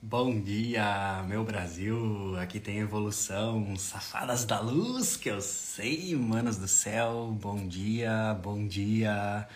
[0.00, 2.38] Bom dia, meu Brasil!
[2.38, 7.36] Aqui tem evolução, safadas da luz, que eu sei, manos do céu.
[7.40, 9.48] Bom dia, bom dia.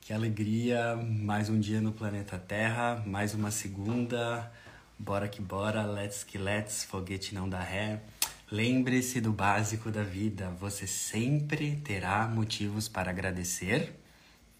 [0.00, 4.50] Que alegria, mais um dia no planeta Terra, mais uma segunda.
[4.96, 8.00] Bora que bora, let's que let's, foguete não dá ré.
[8.48, 13.92] Lembre-se do básico da vida, você sempre terá motivos para agradecer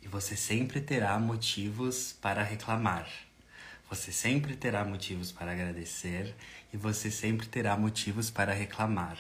[0.03, 3.30] e você sempre terá motivos para reclamar.
[3.91, 6.33] Você sempre terá motivos para agradecer
[6.73, 9.19] e você sempre terá motivos para reclamar.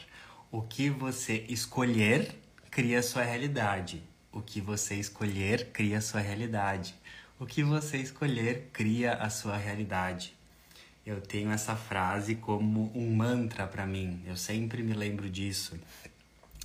[0.48, 2.36] O que você escolher
[2.70, 4.00] cria sua realidade.
[4.30, 6.95] O que você escolher cria sua realidade.
[7.36, 10.36] O que você escolher cria a sua realidade.
[11.04, 14.23] Eu tenho essa frase como um mantra para mim.
[14.24, 15.76] Eu sempre me lembro disso.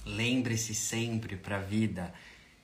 [0.05, 2.13] Lembre-se sempre para a vida.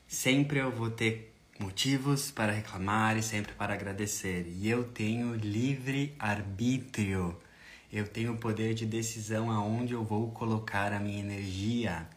[0.07, 1.30] Sempre eu vou ter
[1.61, 4.51] motivos para reclamar e sempre para agradecer.
[4.57, 7.37] E eu tenho livre arbítrio.
[7.93, 12.07] Eu tenho poder de decisão aonde eu vou colocar a minha energia.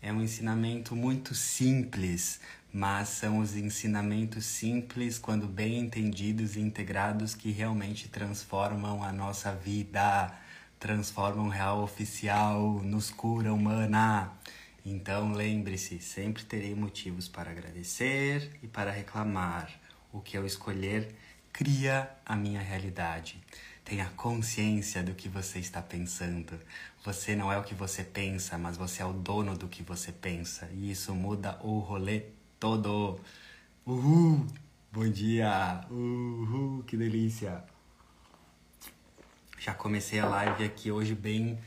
[0.00, 2.40] É um ensinamento muito simples,
[2.72, 9.52] mas são os ensinamentos simples, quando bem entendidos e integrados, que realmente transformam a nossa
[9.52, 10.32] vida,
[10.78, 14.30] transformam real oficial, nos cura humana.
[14.84, 19.70] Então lembre-se, sempre terei motivos para agradecer e para reclamar.
[20.12, 21.14] O que eu escolher
[21.52, 23.40] cria a minha realidade.
[23.84, 26.58] Tenha consciência do que você está pensando.
[27.04, 30.10] Você não é o que você pensa, mas você é o dono do que você
[30.12, 30.68] pensa.
[30.72, 32.24] E isso muda o rolê
[32.58, 33.20] todo.
[33.86, 34.46] Uhul!
[34.92, 35.80] Bom dia!
[35.90, 36.82] Uhul!
[36.84, 37.64] Que delícia!
[39.58, 41.58] Já comecei a live aqui hoje bem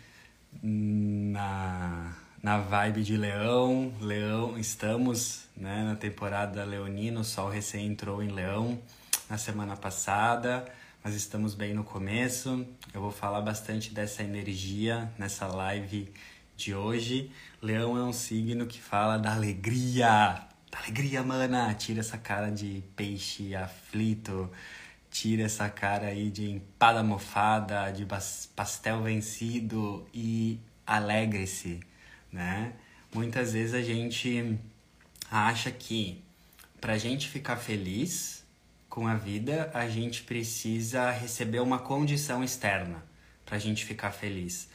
[0.62, 3.92] na na vibe de Leão.
[4.00, 8.80] Leão, estamos né, na temporada leonina, o sol recém entrou em Leão
[9.28, 10.64] na semana passada,
[11.04, 12.64] mas estamos bem no começo.
[12.94, 16.14] Eu vou falar bastante dessa energia nessa live
[16.56, 17.32] de hoje.
[17.64, 20.46] Leão é um signo que fala da alegria.
[20.70, 21.74] Da alegria, mana!
[21.74, 24.52] Tira essa cara de peixe aflito.
[25.10, 28.06] Tira essa cara aí de empada mofada, de
[28.56, 31.80] pastel vencido e alegre-se
[32.36, 32.74] né?
[33.14, 34.60] Muitas vezes a gente
[35.32, 36.22] acha que
[36.82, 38.44] para a gente ficar feliz
[38.90, 43.04] com a vida, a gente precisa receber uma condição externa
[43.46, 44.70] para a gente ficar feliz.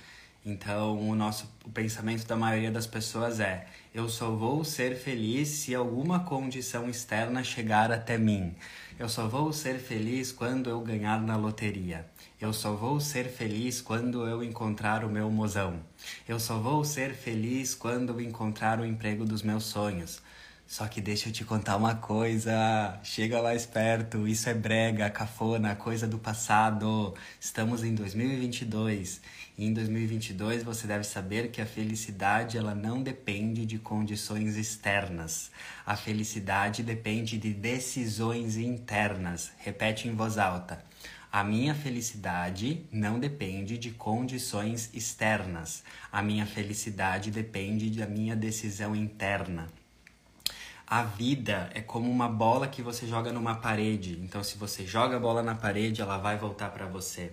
[0.44, 5.48] Então, o nosso o pensamento da maioria das pessoas é: eu só vou ser feliz
[5.48, 8.54] se alguma condição externa chegar até mim.
[8.98, 12.06] Eu só vou ser feliz quando eu ganhar na loteria.
[12.40, 15.80] Eu só vou ser feliz quando eu encontrar o meu mozão.
[16.26, 20.22] Eu só vou ser feliz quando eu encontrar o emprego dos meus sonhos.
[20.70, 22.96] Só que deixa eu te contar uma coisa.
[23.02, 27.12] Chega mais perto, isso é brega, cafona, coisa do passado.
[27.40, 29.20] Estamos em 2022
[29.58, 35.50] e em 2022 você deve saber que a felicidade ela não depende de condições externas.
[35.84, 39.50] A felicidade depende de decisões internas.
[39.58, 40.84] Repete em voz alta.
[41.32, 45.82] A minha felicidade não depende de condições externas.
[46.12, 49.66] A minha felicidade depende da minha decisão interna.
[50.90, 54.18] A vida é como uma bola que você joga numa parede.
[54.24, 57.32] Então, se você joga a bola na parede, ela vai voltar para você.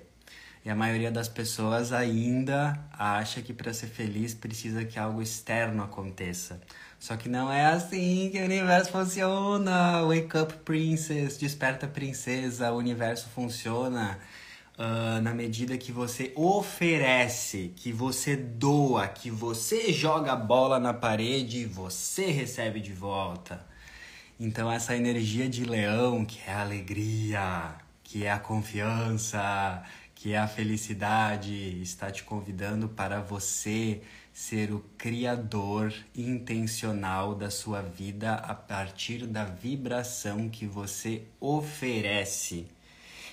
[0.63, 5.81] E a maioria das pessoas ainda acha que para ser feliz precisa que algo externo
[5.81, 6.61] aconteça.
[6.99, 10.03] Só que não é assim que o universo funciona.
[10.05, 11.39] Wake up, princess.
[11.39, 12.71] Desperta, princesa.
[12.71, 14.19] O universo funciona
[14.77, 20.93] uh, na medida que você oferece, que você doa, que você joga a bola na
[20.93, 23.65] parede e você recebe de volta.
[24.39, 29.83] Então, essa energia de leão, que é a alegria, que é a confiança,
[30.13, 34.01] que é a felicidade, está te convidando para você
[34.31, 42.67] ser o criador intencional da sua vida a partir da vibração que você oferece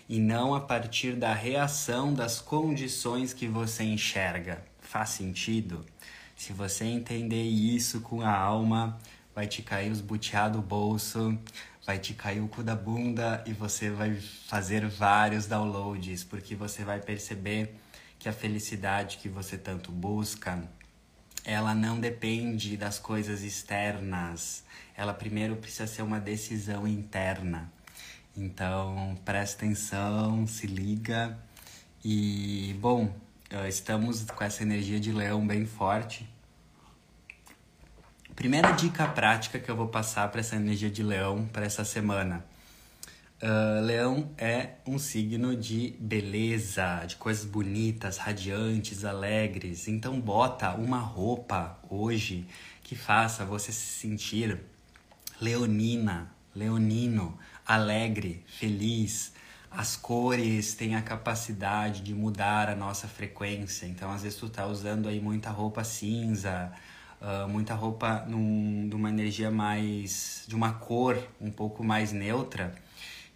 [0.09, 4.63] e não a partir da reação das condições que você enxerga.
[4.81, 5.85] Faz sentido?
[6.37, 8.99] Se você entender isso com a alma,
[9.35, 11.39] vai te cair os butiá do bolso,
[11.87, 14.15] vai te cair o cu da bunda e você vai
[14.47, 17.75] fazer vários downloads, porque você vai perceber
[18.19, 20.63] que a felicidade que você tanto busca
[21.45, 24.65] ela não depende das coisas externas.
[24.97, 27.71] Ela primeiro precisa ser uma decisão interna.
[28.37, 31.39] Então, presta atenção, se liga.
[32.05, 33.15] E, bom,
[33.69, 36.29] estamos com essa energia de leão bem forte.
[38.35, 42.45] Primeira dica prática que eu vou passar para essa energia de leão para essa semana.
[43.41, 49.87] Uh, leão é um signo de beleza, de coisas bonitas, radiantes, alegres.
[49.87, 52.47] Então bota uma roupa hoje
[52.83, 54.61] que faça você se sentir
[55.41, 59.33] leonina, leonino, alegre, feliz.
[59.71, 63.87] As cores têm a capacidade de mudar a nossa frequência.
[63.87, 66.73] Então às vezes tu tá usando aí muita roupa cinza,
[67.21, 70.45] uh, muita roupa num, uma energia mais.
[70.47, 72.75] de uma cor um pouco mais neutra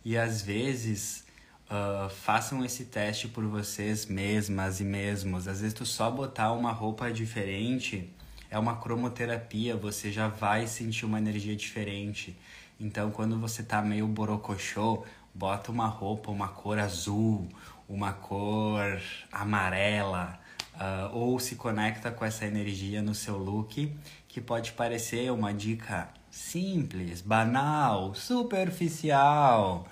[0.04, 1.24] e às vezes
[1.70, 5.48] uh, façam esse teste por vocês mesmas e mesmos.
[5.48, 8.14] Às vezes tu só botar uma roupa diferente
[8.50, 12.36] é uma cromoterapia, você já vai sentir uma energia diferente.
[12.78, 15.04] Então quando você tá meio borocochô,
[15.34, 17.48] bota uma roupa, uma cor azul,
[17.88, 19.00] uma cor
[19.32, 20.38] amarela,
[20.74, 23.92] uh, ou se conecta com essa energia no seu look,
[24.28, 29.86] que pode parecer uma dica simples, banal, superficial,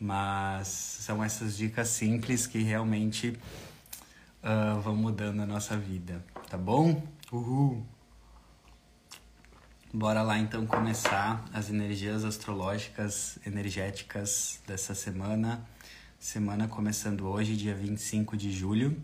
[0.00, 3.38] mas são essas dicas simples que realmente
[4.42, 7.02] uh, vão mudando a nossa vida, tá bom?
[7.30, 7.91] Uhul!
[9.94, 15.62] Bora lá então começar as energias astrológicas, energéticas dessa semana.
[16.18, 18.96] Semana começando hoje, dia 25 de julho,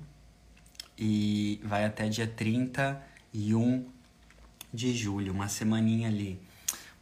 [0.96, 3.84] e vai até dia 31
[4.72, 6.40] de julho, uma semaninha ali.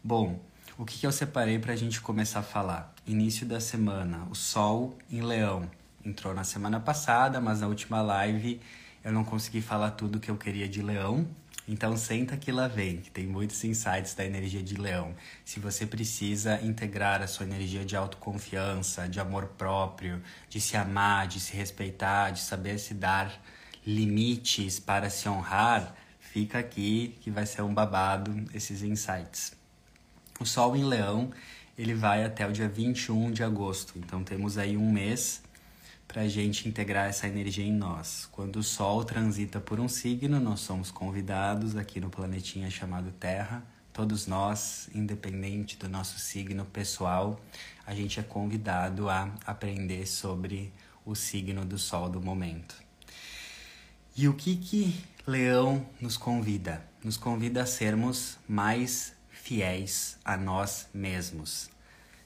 [0.02, 0.40] Bom,
[0.76, 2.92] o que, eu separei para a gente começar a falar?
[3.06, 5.70] Início da semana, o Sol em Leão.
[6.04, 8.60] Entrou na semana passada, mas na última live
[9.04, 11.24] eu não consegui falar tudo que eu queria de Leão.
[11.68, 15.14] Então senta que lá vem, que tem muitos insights da energia de Leão.
[15.44, 21.26] Se você precisa integrar a sua energia de autoconfiança, de amor próprio, de se amar,
[21.26, 23.42] de se respeitar, de saber se dar
[23.84, 29.52] limites para se honrar, fica aqui que vai ser um babado esses insights.
[30.38, 31.32] O Sol em Leão,
[31.76, 33.98] ele vai até o dia 21 de agosto.
[33.98, 35.42] Então temos aí um mês
[36.16, 38.26] para a gente integrar essa energia em nós.
[38.32, 43.62] Quando o Sol transita por um signo, nós somos convidados aqui no planetinha chamado Terra.
[43.92, 47.38] Todos nós, independente do nosso signo pessoal,
[47.86, 50.72] a gente é convidado a aprender sobre
[51.04, 52.76] o signo do Sol do momento.
[54.16, 56.82] E o que que Leão nos convida?
[57.04, 61.68] Nos convida a sermos mais fiéis a nós mesmos.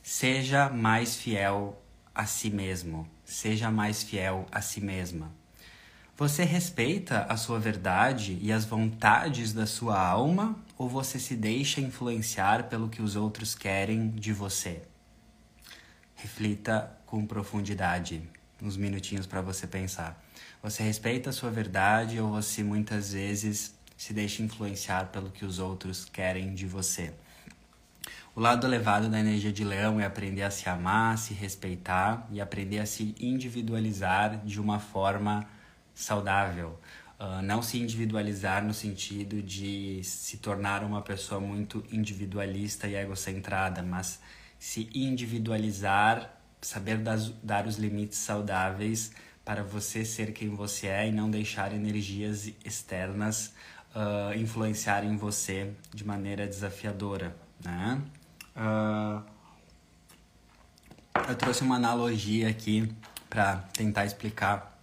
[0.00, 1.76] Seja mais fiel
[2.14, 5.31] a si mesmo, seja mais fiel a si mesma.
[6.17, 11.81] Você respeita a sua verdade e as vontades da sua alma ou você se deixa
[11.81, 14.82] influenciar pelo que os outros querem de você?
[16.15, 18.23] Reflita com profundidade,
[18.61, 20.23] uns minutinhos para você pensar.
[20.62, 25.59] Você respeita a sua verdade ou você muitas vezes se deixa influenciar pelo que os
[25.59, 27.15] outros querem de você.
[28.40, 32.40] O lado elevado da energia de leão é aprender a se amar, se respeitar e
[32.40, 35.46] aprender a se individualizar de uma forma
[35.94, 36.81] saudável.
[37.19, 43.82] Uh, não se individualizar no sentido de se tornar uma pessoa muito individualista e egocentrada,
[43.82, 44.19] mas
[44.58, 49.12] se individualizar, saber das, dar os limites saudáveis
[49.44, 53.52] para você ser quem você é e não deixar energias externas
[53.94, 58.00] uh, influenciarem você de maneira desafiadora, né?
[58.56, 59.23] Uh,
[61.29, 62.93] eu trouxe uma analogia aqui
[63.29, 64.79] para tentar explicar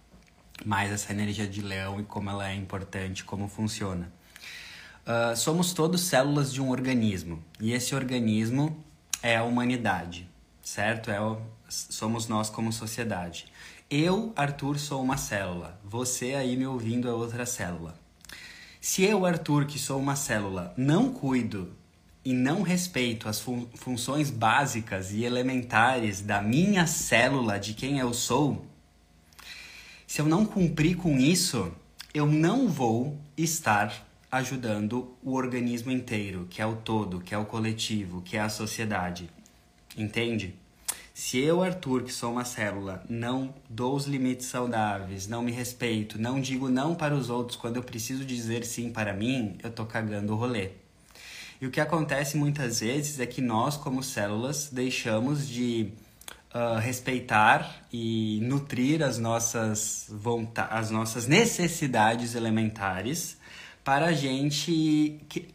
[0.64, 4.12] mais essa energia de leão e como ela é importante, como funciona.
[5.06, 8.84] Uh, somos todos células de um organismo e esse organismo
[9.22, 10.28] é a humanidade,
[10.62, 11.10] certo?
[11.10, 13.46] É o, somos nós como sociedade.
[13.90, 15.80] Eu, Arthur, sou uma célula.
[15.82, 17.98] Você aí me ouvindo é outra célula.
[18.80, 21.74] Se eu, Arthur, que sou uma célula, não cuido
[22.24, 28.12] e não respeito as fun funções básicas e elementares da minha célula, de quem eu
[28.12, 28.66] sou,
[30.08, 31.70] se eu não cumprir com isso,
[32.14, 37.44] eu não vou estar ajudando o organismo inteiro, que é o todo, que é o
[37.44, 39.28] coletivo, que é a sociedade.
[39.96, 40.54] Entende?
[41.12, 46.18] Se eu, Arthur, que sou uma célula, não dou os limites saudáveis, não me respeito,
[46.18, 49.84] não digo não para os outros quando eu preciso dizer sim para mim, eu tô
[49.84, 50.70] cagando o rolê.
[51.60, 55.92] E o que acontece muitas vezes é que nós, como células, deixamos de
[56.54, 60.08] uh, respeitar e nutrir as nossas,
[60.70, 63.36] as nossas necessidades elementares
[63.84, 65.48] para a gente que,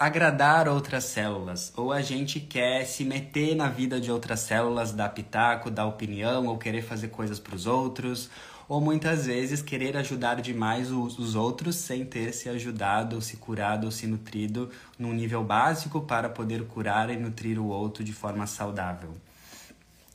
[0.00, 5.10] agradar outras células, ou a gente quer se meter na vida de outras células, dar
[5.10, 8.28] pitaco, dar opinião, ou querer fazer coisas para os outros,
[8.68, 13.38] ou muitas vezes querer ajudar demais os, os outros sem ter se ajudado, ou se
[13.38, 18.12] curado, ou se nutrido num nível básico para poder curar e nutrir o outro de
[18.12, 19.16] forma saudável.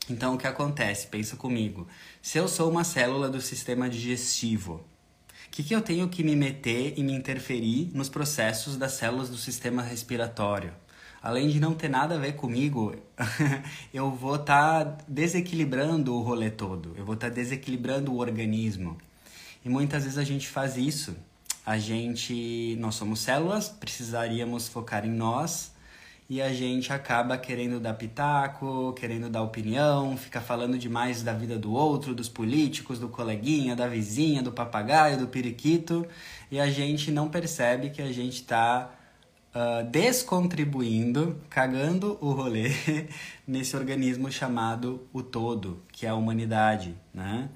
[0.09, 1.07] Então, o que acontece?
[1.07, 1.87] Pensa comigo.
[2.21, 4.85] Se eu sou uma célula do sistema digestivo,
[5.47, 9.29] o que, que eu tenho que me meter e me interferir nos processos das células
[9.29, 10.73] do sistema respiratório?
[11.23, 12.93] Além de não ter nada a ver comigo,
[13.93, 16.93] eu vou estar tá desequilibrando o rolê todo.
[16.97, 18.97] Eu vou estar tá desequilibrando o organismo.
[19.63, 21.15] E muitas vezes a gente faz isso.
[21.65, 25.71] A gente, nós somos células, precisaríamos focar em nós
[26.29, 31.57] e a gente acaba querendo dar pitaco, querendo dar opinião, fica falando demais da vida
[31.57, 36.05] do outro, dos políticos, do coleguinha, da vizinha, do papagaio, do periquito,
[36.51, 38.91] e a gente não percebe que a gente está
[39.53, 42.71] uh, descontribuindo, cagando o rolê
[43.47, 47.49] nesse organismo chamado o todo, que é a humanidade, né?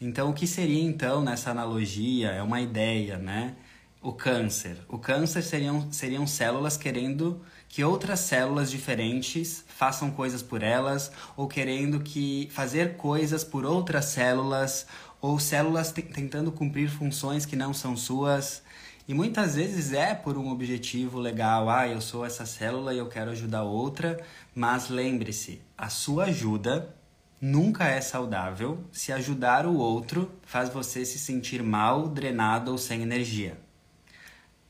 [0.00, 2.30] Então, o que seria então nessa analogia?
[2.30, 3.54] É uma ideia, né?
[4.00, 4.78] O câncer.
[4.88, 11.46] O câncer seriam, seriam células querendo que outras células diferentes façam coisas por elas ou
[11.46, 14.86] querendo que fazer coisas por outras células
[15.20, 18.62] ou células tentando cumprir funções que não são suas.
[19.08, 23.08] E muitas vezes é por um objetivo legal, ah, eu sou essa célula e eu
[23.08, 24.20] quero ajudar outra,
[24.54, 26.94] mas lembre-se, a sua ajuda
[27.40, 33.02] nunca é saudável se ajudar o outro faz você se sentir mal, drenado ou sem
[33.02, 33.58] energia.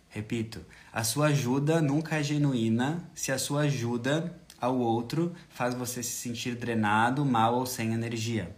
[0.08, 6.02] Repito, a sua ajuda nunca é genuína se a sua ajuda ao outro faz você
[6.02, 8.54] se sentir drenado, mal ou sem energia.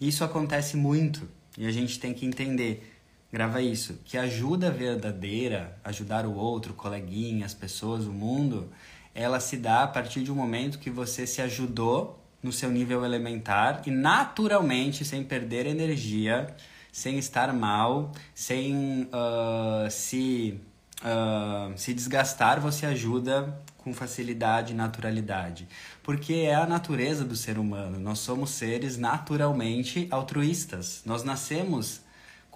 [0.00, 2.99] Isso acontece muito e a gente tem que entender,
[3.32, 8.68] grava isso, que ajuda verdadeira, ajudar o outro, coleguinha, as pessoas, o mundo,
[9.14, 13.04] ela se dá a partir de um momento que você se ajudou no seu nível
[13.04, 16.54] elementar e naturalmente, sem perder energia,
[16.90, 20.60] sem estar mal, sem uh, se
[21.00, 25.68] uh, se desgastar, você ajuda com facilidade e naturalidade.
[26.02, 27.98] Porque é a natureza do ser humano.
[27.98, 31.02] Nós somos seres naturalmente altruístas.
[31.04, 32.00] Nós nascemos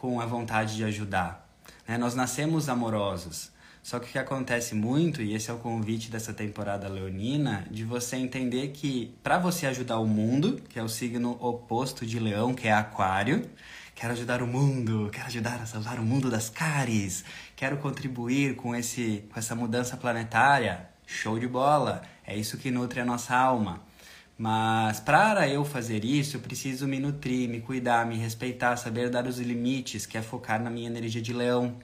[0.05, 1.49] com a vontade de ajudar.
[1.89, 1.97] Né?
[1.97, 3.51] Nós nascemos amorosos.
[3.83, 7.85] Só que o que acontece muito, e esse é o convite dessa temporada leonina, de
[7.85, 12.53] você entender que para você ajudar o mundo, que é o signo oposto de leão,
[12.53, 13.49] que é aquário,
[13.95, 17.25] quero ajudar o mundo, quero ajudar a salvar o mundo das caries,
[17.57, 20.87] quero contribuir com, esse, com essa mudança planetária.
[21.07, 22.03] Show de bola!
[22.27, 23.81] É isso que nutre a nossa alma.
[24.37, 29.27] Mas para eu fazer isso, eu preciso me nutrir, me cuidar, me respeitar, saber dar
[29.27, 31.77] os limites, que é focar na minha energia de leão.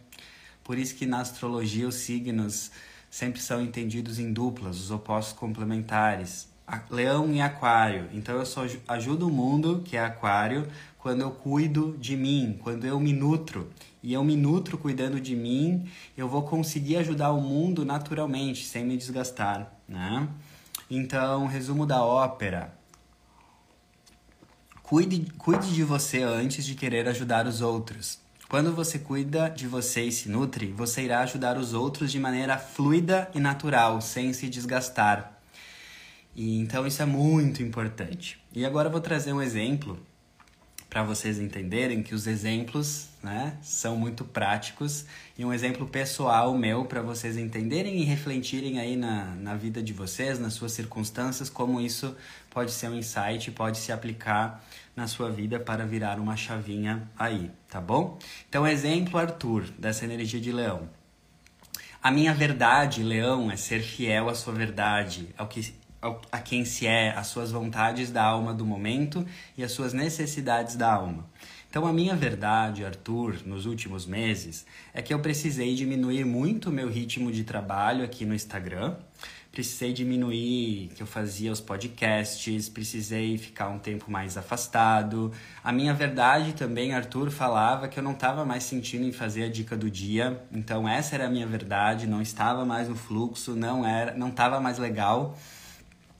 [0.65, 2.71] Por isso que na astrologia os signos
[3.09, 6.49] sempre são entendidos em duplas, os opostos complementares.
[6.89, 8.09] Leão e Aquário.
[8.13, 12.87] Então eu só ajudo o mundo, que é Aquário, quando eu cuido de mim, quando
[12.87, 13.71] eu me nutro.
[14.03, 18.85] E eu me nutro cuidando de mim, eu vou conseguir ajudar o mundo naturalmente, sem
[18.85, 20.29] me desgastar, né?
[20.91, 22.75] Então, resumo da ópera.
[24.83, 28.19] Cuide, cuide de você antes de querer ajudar os outros.
[28.49, 32.59] Quando você cuida de você e se nutre, você irá ajudar os outros de maneira
[32.59, 35.41] fluida e natural, sem se desgastar.
[36.35, 38.43] E então isso é muito importante.
[38.53, 39.97] E agora eu vou trazer um exemplo
[40.89, 45.05] para vocês entenderem que os exemplos né, são muito práticos
[45.37, 49.93] e um exemplo pessoal meu para vocês entenderem e refletirem aí na, na vida de
[49.93, 52.17] vocês, nas suas circunstâncias, como isso
[52.49, 54.65] pode ser um insight, pode se aplicar
[54.97, 58.19] na sua vida para virar uma chavinha aí, tá bom?
[58.49, 60.89] Então, exemplo Arthur, dessa energia de leão.
[62.03, 65.75] A minha verdade, leão, é ser fiel à sua verdade, ao que
[66.33, 70.75] a quem se é, as suas vontades da alma do momento e as suas necessidades
[70.75, 71.27] da alma.
[71.71, 76.73] Então, a minha verdade, Arthur, nos últimos meses, é que eu precisei diminuir muito o
[76.73, 78.97] meu ritmo de trabalho aqui no Instagram.
[79.53, 85.31] Precisei diminuir que eu fazia os podcasts, precisei ficar um tempo mais afastado.
[85.63, 89.49] A minha verdade também, Arthur falava que eu não estava mais sentindo em fazer a
[89.49, 90.43] dica do dia.
[90.51, 94.59] Então essa era a minha verdade, não estava mais no fluxo, não era, não estava
[94.59, 95.39] mais legal.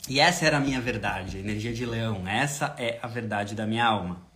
[0.09, 2.27] E essa era a minha verdade, a energia de leão.
[2.27, 4.30] Essa é a verdade da minha alma.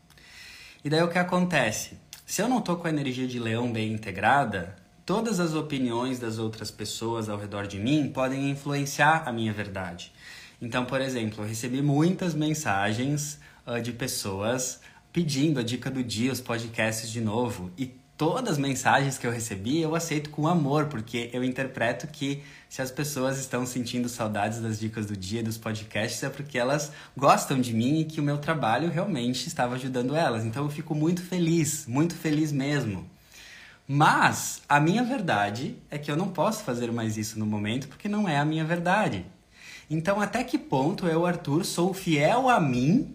[0.84, 1.96] E daí o que acontece?
[2.26, 4.76] Se eu não tô com a energia de leão bem integrada,
[5.06, 10.12] todas as opiniões das outras pessoas ao redor de mim podem influenciar a minha verdade.
[10.60, 16.30] Então, por exemplo, eu recebi muitas mensagens uh, de pessoas pedindo a dica do dia,
[16.30, 20.88] os podcasts de novo, e todas as mensagens que eu recebi eu aceito com amor,
[20.88, 22.42] porque eu interpreto que
[22.74, 26.90] se as pessoas estão sentindo saudades das dicas do dia, dos podcasts, é porque elas
[27.16, 30.44] gostam de mim e que o meu trabalho realmente estava ajudando elas.
[30.44, 33.08] Então eu fico muito feliz, muito feliz mesmo.
[33.86, 38.08] Mas a minha verdade é que eu não posso fazer mais isso no momento porque
[38.08, 39.24] não é a minha verdade.
[39.88, 43.14] Então, até que ponto eu, Arthur, sou fiel a mim,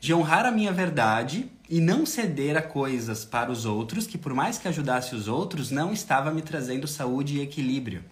[0.00, 4.34] de honrar a minha verdade e não ceder a coisas para os outros que, por
[4.34, 8.02] mais que ajudasse os outros, não estava me trazendo saúde e equilíbrio,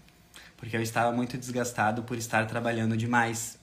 [0.61, 3.59] porque eu estava muito desgastado por estar trabalhando demais.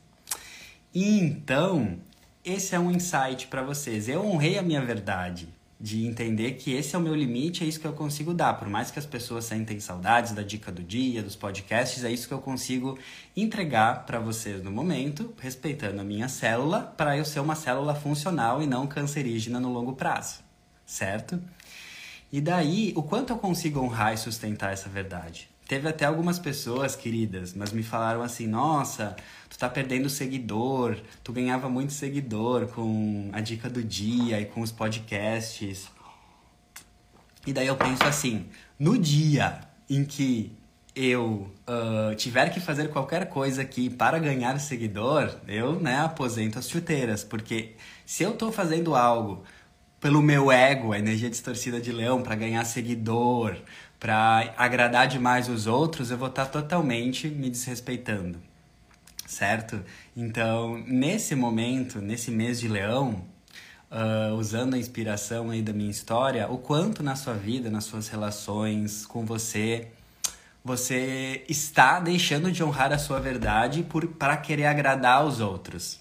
[0.93, 1.99] Então,
[2.43, 4.09] esse é um insight para vocês.
[4.09, 5.47] Eu honrei a minha verdade
[5.79, 8.55] de entender que esse é o meu limite, é isso que eu consigo dar.
[8.55, 12.27] Por mais que as pessoas sentem saudades da dica do dia, dos podcasts, é isso
[12.27, 12.97] que eu consigo
[13.35, 18.59] entregar para vocês no momento, respeitando a minha célula, para eu ser uma célula funcional
[18.59, 20.39] e não cancerígena no longo prazo,
[20.83, 21.39] certo?
[22.31, 25.47] E daí, o quanto eu consigo honrar e sustentar essa verdade?
[25.67, 29.15] Teve até algumas pessoas queridas, mas me falaram assim: nossa,
[29.49, 34.61] tu tá perdendo seguidor, tu ganhava muito seguidor com a dica do dia e com
[34.61, 35.89] os podcasts.
[37.45, 38.45] E daí eu penso assim:
[38.79, 39.59] no dia
[39.89, 40.55] em que
[40.95, 46.69] eu uh, tiver que fazer qualquer coisa aqui para ganhar seguidor, eu né, aposento as
[46.69, 49.43] chuteiras, porque se eu tô fazendo algo
[49.99, 53.55] pelo meu ego, a energia distorcida de leão, para ganhar seguidor,
[53.99, 58.39] para agradar demais os outros, eu vou estar tá totalmente me desrespeitando,
[59.25, 59.83] certo?
[60.15, 63.23] Então, nesse momento, nesse mês de leão,
[63.91, 68.07] uh, usando a inspiração aí da minha história, o quanto na sua vida, nas suas
[68.07, 69.87] relações com você,
[70.63, 73.85] você está deixando de honrar a sua verdade
[74.19, 75.99] para querer agradar os outros,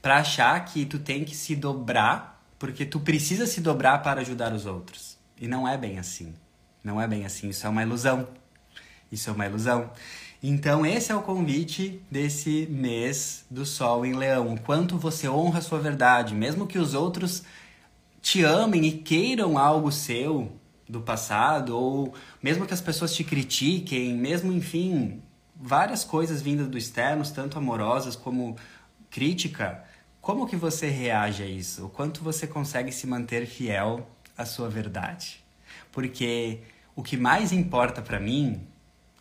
[0.00, 4.52] para achar que tu tem que se dobrar porque tu precisa se dobrar para ajudar
[4.52, 5.18] os outros.
[5.38, 6.34] E não é bem assim.
[6.86, 8.28] Não é bem assim, isso é uma ilusão.
[9.10, 9.90] Isso é uma ilusão.
[10.40, 14.54] Então, esse é o convite desse mês do Sol em Leão.
[14.54, 17.42] O quanto você honra a sua verdade, mesmo que os outros
[18.22, 20.52] te amem e queiram algo seu
[20.88, 25.20] do passado, ou mesmo que as pessoas te critiquem, mesmo, enfim,
[25.56, 28.54] várias coisas vindas do externo, tanto amorosas como
[29.10, 29.82] crítica,
[30.20, 31.86] como que você reage a isso?
[31.86, 35.44] O quanto você consegue se manter fiel à sua verdade?
[35.90, 36.60] Porque
[36.96, 38.58] o que mais importa para mim,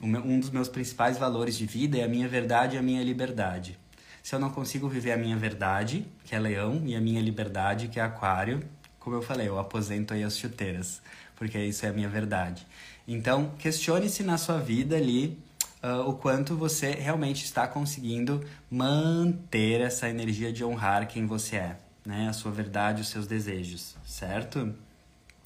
[0.01, 3.77] um dos meus principais valores de vida é a minha verdade e a minha liberdade.
[4.23, 7.89] Se eu não consigo viver a minha verdade, que é leão, e a minha liberdade,
[7.89, 8.63] que é aquário,
[8.97, 11.01] como eu falei, eu aposento aí as chuteiras,
[11.35, 12.65] porque isso é a minha verdade.
[13.05, 15.37] Então, questione-se na sua vida ali
[15.83, 21.77] uh, o quanto você realmente está conseguindo manter essa energia de honrar quem você é,
[22.05, 22.29] né?
[22.29, 24.73] A sua verdade, os seus desejos, certo?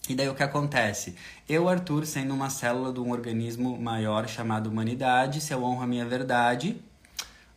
[0.09, 1.13] E daí o que acontece?
[1.47, 5.87] Eu, Arthur, sendo uma célula de um organismo maior chamado humanidade, se eu honro a
[5.87, 6.81] minha verdade,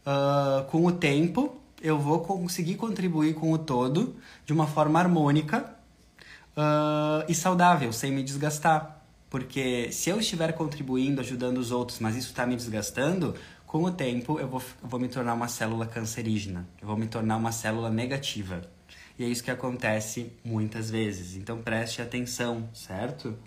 [0.07, 4.15] uh, com o tempo eu vou conseguir contribuir com o todo
[4.47, 5.75] de uma forma harmônica
[6.57, 9.03] uh, e saudável, sem me desgastar.
[9.31, 13.35] Porque se eu estiver contribuindo, ajudando os outros, mas isso está me desgastando,
[13.67, 17.07] com o tempo eu vou, eu vou me tornar uma célula cancerígena, eu vou me
[17.07, 18.61] tornar uma célula negativa.
[19.23, 21.37] E é isso que acontece muitas vezes.
[21.37, 23.39] Então preste atenção, certo?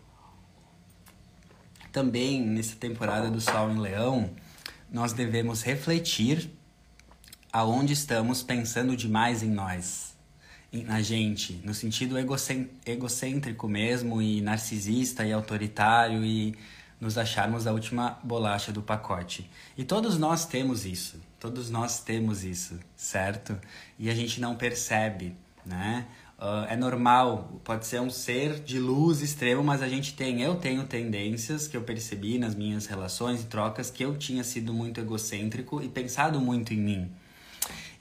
[1.92, 4.30] Também nessa temporada do Sol em Leão,
[4.90, 6.50] nós devemos refletir
[7.52, 10.16] aonde estamos pensando demais em nós,
[10.72, 12.16] na gente, no sentido
[12.86, 16.56] egocêntrico mesmo e narcisista e autoritário e
[17.02, 19.52] nos acharmos a última bolacha do pacote.
[19.78, 23.60] E todos nós temos isso, todos nós temos isso, certo?
[24.00, 26.06] E a gente não percebe né?
[26.38, 30.56] Uh, é normal, pode ser um ser de luz extremo, mas a gente tem, eu
[30.56, 35.00] tenho tendências que eu percebi nas minhas relações e trocas que eu tinha sido muito
[35.00, 37.12] egocêntrico e pensado muito em mim.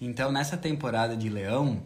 [0.00, 1.81] Então, nessa temporada de Leão,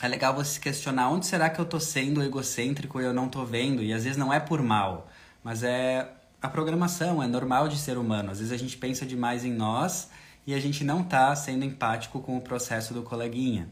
[0.00, 3.28] é legal você se questionar onde será que eu tô sendo egocêntrico e eu não
[3.28, 5.08] tô vendo, e às vezes não é por mal,
[5.42, 6.08] mas é
[6.40, 8.30] a programação, é normal de ser humano.
[8.30, 10.10] Às vezes a gente pensa demais em nós
[10.46, 13.68] e a gente não tá sendo empático com o processo do coleguinha.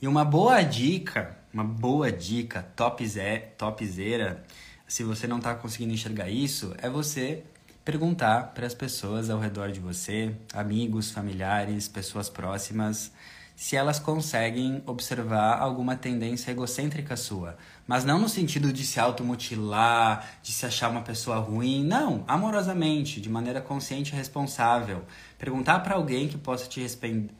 [0.00, 4.44] E uma boa dica, uma boa dica, topzera, topzera,
[4.86, 7.42] se você não está conseguindo enxergar isso, é você
[7.84, 13.10] perguntar para as pessoas ao redor de você, amigos, familiares, pessoas próximas,
[13.56, 17.58] se elas conseguem observar alguma tendência egocêntrica sua.
[17.88, 21.82] Mas não no sentido de se automutilar, de se achar uma pessoa ruim.
[21.82, 25.04] Não, amorosamente, de maneira consciente e responsável.
[25.38, 26.84] Perguntar para alguém que possa te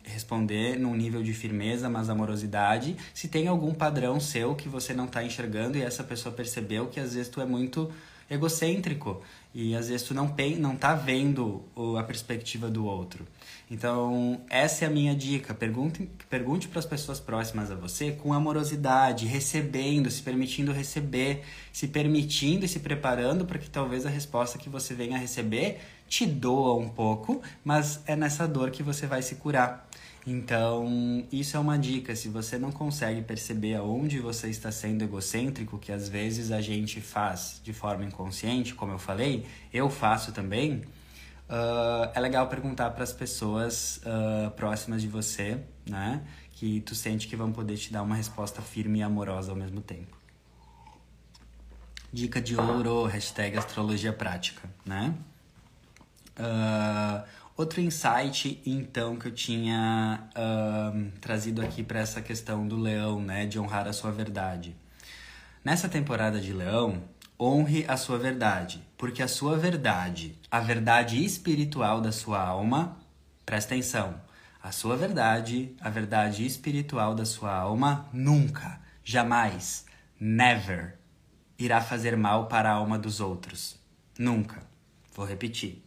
[0.04, 5.04] responder num nível de firmeza, mas amorosidade, se tem algum padrão seu que você não
[5.04, 7.92] está enxergando e essa pessoa percebeu que às vezes tu é muito
[8.30, 9.22] egocêntrico
[9.54, 11.62] e às vezes tu não, não tá vendo
[11.98, 13.26] a perspectiva do outro.
[13.70, 15.52] Então, essa é a minha dica.
[15.52, 21.86] Pergunte, pergunte para as pessoas próximas a você com amorosidade, recebendo, se permitindo receber, se
[21.86, 26.24] permitindo e se preparando para que talvez a resposta que você venha a receber te
[26.24, 29.86] doa um pouco, mas é nessa dor que você vai se curar.
[30.26, 32.14] Então, isso é uma dica.
[32.14, 37.00] Se você não consegue perceber aonde você está sendo egocêntrico, que às vezes a gente
[37.00, 40.82] faz de forma inconsciente, como eu falei, eu faço também,
[41.48, 46.22] uh, é legal perguntar para as pessoas uh, próximas de você, né?
[46.52, 49.80] Que tu sente que vão poder te dar uma resposta firme e amorosa ao mesmo
[49.80, 50.16] tempo.
[52.12, 55.14] Dica de ouro, hashtag astrologia prática, né?
[56.38, 57.26] Uh,
[57.58, 60.30] Outro insight, então, que eu tinha
[61.20, 64.76] trazido aqui para essa questão do leão, né, de honrar a sua verdade.
[65.64, 67.02] Nessa temporada de leão,
[67.38, 72.96] honre a sua verdade, porque a sua verdade, a verdade espiritual da sua alma,
[73.46, 74.20] presta atenção,
[74.62, 79.86] a sua verdade, a verdade espiritual da sua alma, nunca, jamais,
[80.18, 80.98] never,
[81.58, 83.78] irá fazer mal para a alma dos outros.
[84.18, 84.66] Nunca.
[85.14, 85.84] Vou repetir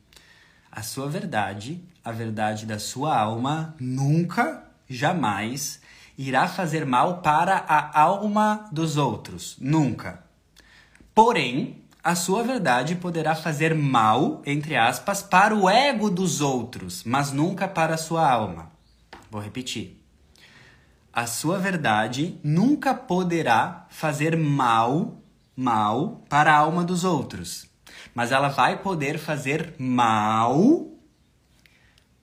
[0.71, 5.81] a sua verdade, a verdade da sua alma, nunca, jamais
[6.17, 9.57] irá fazer mal para a alma dos outros.
[9.59, 10.23] Nunca.
[11.13, 17.31] Porém, a sua verdade poderá fazer mal, entre aspas, para o ego dos outros, mas
[17.31, 18.71] nunca para a sua alma.
[19.29, 20.01] Vou repetir.
[21.13, 25.21] A sua verdade nunca poderá fazer mal,
[25.55, 27.67] mal para a alma dos outros,
[28.15, 30.87] mas ela vai poder fazer mal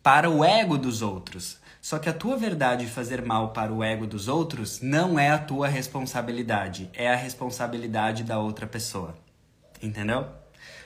[0.02, 1.58] para o ego dos outros.
[1.88, 5.38] Só que a tua verdade fazer mal para o ego dos outros não é a
[5.38, 9.14] tua responsabilidade, é a responsabilidade da outra pessoa.
[9.82, 10.26] Entendeu?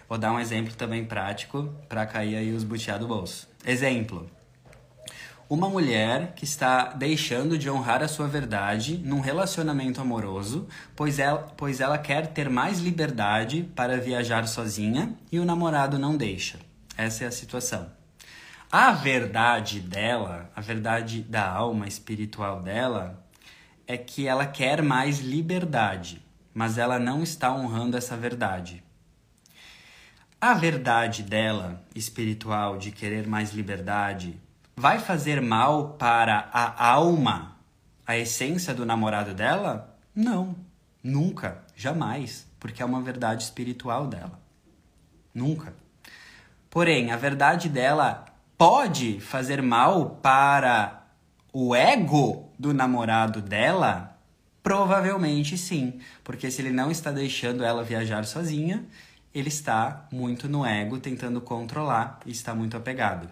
[0.08, 3.48] Vou dar um exemplo também prático para cair aí os butiá do bolso.
[3.66, 4.30] Exemplo.
[5.50, 11.52] Uma mulher que está deixando de honrar a sua verdade num relacionamento amoroso, pois ela,
[11.56, 16.60] pois ela quer ter mais liberdade para viajar sozinha e o namorado não deixa.
[16.96, 17.90] Essa é a situação.
[18.74, 23.22] A verdade dela, a verdade da alma espiritual dela,
[23.86, 28.82] é que ela quer mais liberdade, mas ela não está honrando essa verdade.
[30.40, 34.40] A verdade dela, espiritual, de querer mais liberdade,
[34.74, 37.58] vai fazer mal para a alma,
[38.06, 39.98] a essência do namorado dela?
[40.14, 40.56] Não,
[41.04, 44.40] nunca, jamais, porque é uma verdade espiritual dela.
[45.34, 45.74] Nunca.
[46.70, 48.31] Porém, a verdade dela
[48.64, 51.02] pode fazer mal para
[51.52, 54.16] o ego do namorado dela?
[54.62, 58.86] Provavelmente sim, porque se ele não está deixando ela viajar sozinha,
[59.34, 63.28] ele está muito no ego, tentando controlar e está muito apegado.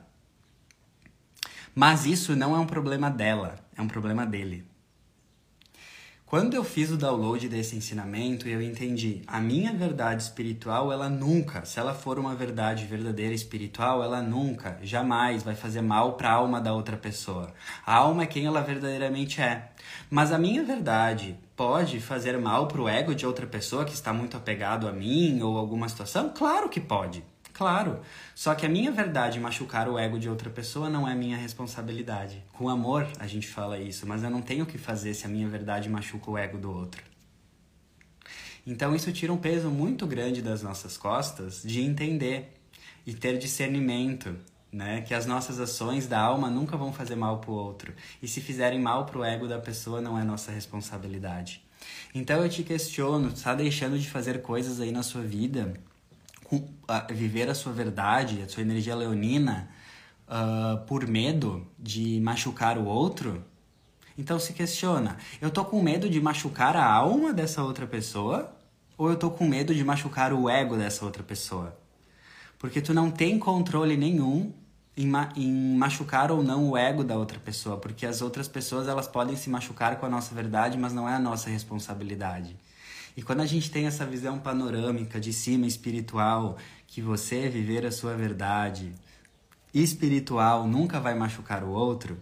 [1.77, 4.67] Mas isso não é um problema dela, é um problema dele.
[6.31, 11.65] Quando eu fiz o download desse ensinamento, eu entendi, a minha verdade espiritual, ela nunca,
[11.65, 16.35] se ela for uma verdade verdadeira espiritual, ela nunca, jamais vai fazer mal para a
[16.35, 17.53] alma da outra pessoa.
[17.85, 19.73] A alma é quem ela verdadeiramente é.
[20.09, 24.13] Mas a minha verdade pode fazer mal para o ego de outra pessoa que está
[24.13, 26.29] muito apegado a mim ou alguma situação?
[26.33, 27.25] Claro que pode.
[27.61, 28.01] Claro.
[28.35, 32.43] Só que a minha verdade machucar o ego de outra pessoa não é minha responsabilidade.
[32.55, 35.29] Com amor a gente fala isso, mas eu não tenho o que fazer se a
[35.29, 37.03] minha verdade machuca o ego do outro.
[38.67, 42.51] Então isso tira um peso muito grande das nossas costas de entender
[43.07, 44.35] e ter discernimento,
[44.73, 45.03] né?
[45.03, 47.93] Que as nossas ações da alma nunca vão fazer mal pro outro.
[48.23, 51.63] E se fizerem mal pro ego da pessoa, não é nossa responsabilidade.
[52.15, 55.75] Então eu te questiono, está deixando de fazer coisas aí na sua vida
[57.11, 59.69] viver a sua verdade, a sua energia leonina,
[60.29, 63.45] uh, por medo de machucar o outro,
[64.21, 68.55] então se questiona: eu tô com medo de machucar a alma dessa outra pessoa
[68.99, 71.77] ou eu tô com medo de machucar o ego dessa outra pessoa?
[72.59, 74.53] Porque tu não tem controle nenhum
[74.95, 78.87] em, ma em, machucar ou não o ego da outra pessoa, porque as outras pessoas
[78.87, 82.55] elas podem se machucar com a nossa verdade, mas não é a nossa responsabilidade.
[83.17, 86.59] E quando a gente tem essa visão panorâmica de cima espiritual,
[86.91, 88.93] que você viver a sua verdade
[89.73, 92.21] espiritual nunca vai machucar o outro,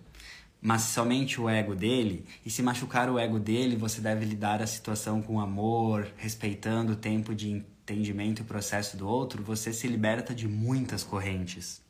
[0.61, 4.66] mas somente o ego dele, e se machucar o ego dele, você deve lidar a
[4.66, 10.35] situação com amor, respeitando o tempo de entendimento e processo do outro, você se liberta
[10.35, 11.81] de muitas correntes.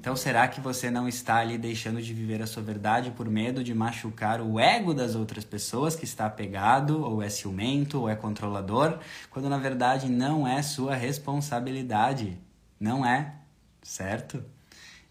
[0.00, 3.64] Então, será que você não está ali deixando de viver a sua verdade por medo
[3.64, 8.14] de machucar o ego das outras pessoas que está apegado, ou é ciumento, ou é
[8.14, 12.38] controlador, quando na verdade não é sua responsabilidade?
[12.78, 13.34] Não é,
[13.82, 14.42] certo?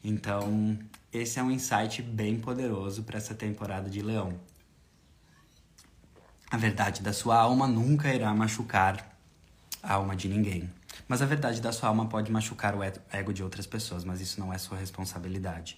[0.02, 0.80] Então,
[1.12, 4.40] esse é um insight bem poderoso para essa temporada de Leão.
[6.50, 9.18] A verdade da sua alma nunca irá machucar
[9.84, 10.77] a alma de ninguém.
[11.08, 14.40] Mas a verdade da sua alma pode machucar o ego de outras pessoas, mas isso
[14.40, 15.78] não é sua responsabilidade.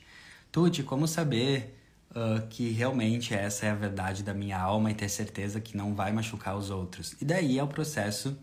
[0.52, 1.80] Tuti, como saber
[2.12, 5.94] uh, que realmente essa é a verdade da minha alma e ter certeza que não
[5.94, 7.16] vai machucar os outros?
[7.22, 8.38] E daí é o processo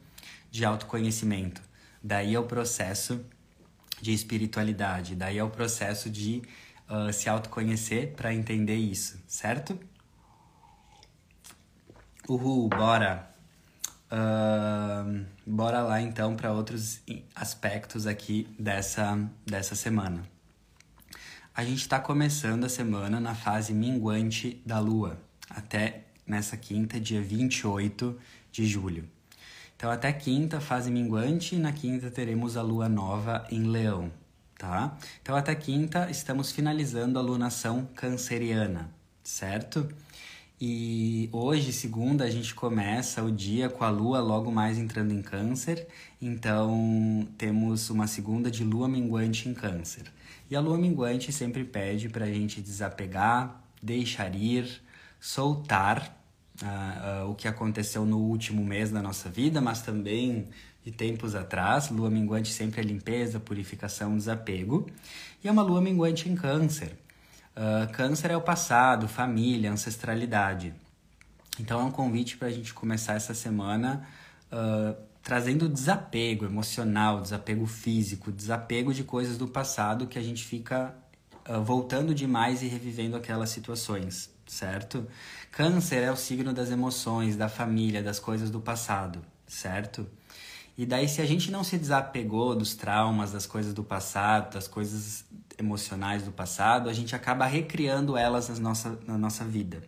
[0.50, 1.60] de autoconhecimento,
[2.02, 3.24] daí é o processo
[4.00, 6.42] de espiritualidade, daí é o processo de
[6.88, 9.78] uh, se autoconhecer para entender isso, certo?
[12.28, 13.35] Uhul, bora!
[14.10, 17.00] Uh, bora lá então para outros
[17.34, 20.22] aspectos aqui dessa, dessa semana.
[21.54, 27.22] A gente está começando a semana na fase minguante da Lua, até nessa quinta, dia
[27.22, 28.16] 28
[28.52, 29.08] de julho.
[29.74, 34.12] Então, até quinta, fase minguante, e na quinta teremos a Lua nova em Leão,
[34.58, 34.96] tá?
[35.20, 38.90] Então, até quinta, estamos finalizando a lunação canceriana,
[39.22, 39.88] certo?
[40.58, 45.20] E hoje, segunda, a gente começa o dia com a lua logo mais entrando em
[45.20, 45.86] Câncer.
[46.20, 50.04] Então, temos uma segunda de lua minguante em Câncer.
[50.50, 54.80] E a lua minguante sempre pede para a gente desapegar, deixar ir,
[55.20, 56.18] soltar
[56.62, 60.48] uh, uh, o que aconteceu no último mês da nossa vida, mas também
[60.82, 61.90] de tempos atrás.
[61.90, 64.88] Lua minguante sempre é limpeza, purificação, desapego.
[65.44, 66.96] E é uma lua minguante em Câncer.
[67.56, 70.74] Uh, câncer é o passado, família, ancestralidade.
[71.58, 74.06] Então é um convite para a gente começar essa semana
[74.52, 80.94] uh, trazendo desapego emocional, desapego físico, desapego de coisas do passado que a gente fica
[81.48, 85.06] uh, voltando demais e revivendo aquelas situações, certo?
[85.50, 90.06] Câncer é o signo das emoções, da família, das coisas do passado, certo?
[90.78, 94.68] E daí, se a gente não se desapegou dos traumas, das coisas do passado, das
[94.68, 95.24] coisas
[95.58, 99.82] emocionais do passado, a gente acaba recriando elas na nossa, na nossa vida.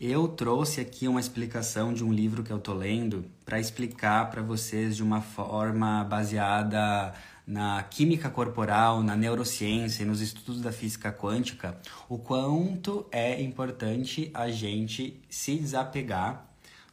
[0.00, 4.42] Eu trouxe aqui uma explicação de um livro que eu tô lendo para explicar para
[4.42, 7.14] vocês de uma forma baseada
[7.46, 11.76] na química corporal, na neurociência e nos estudos da física quântica,
[12.08, 16.49] o quanto é importante a gente se desapegar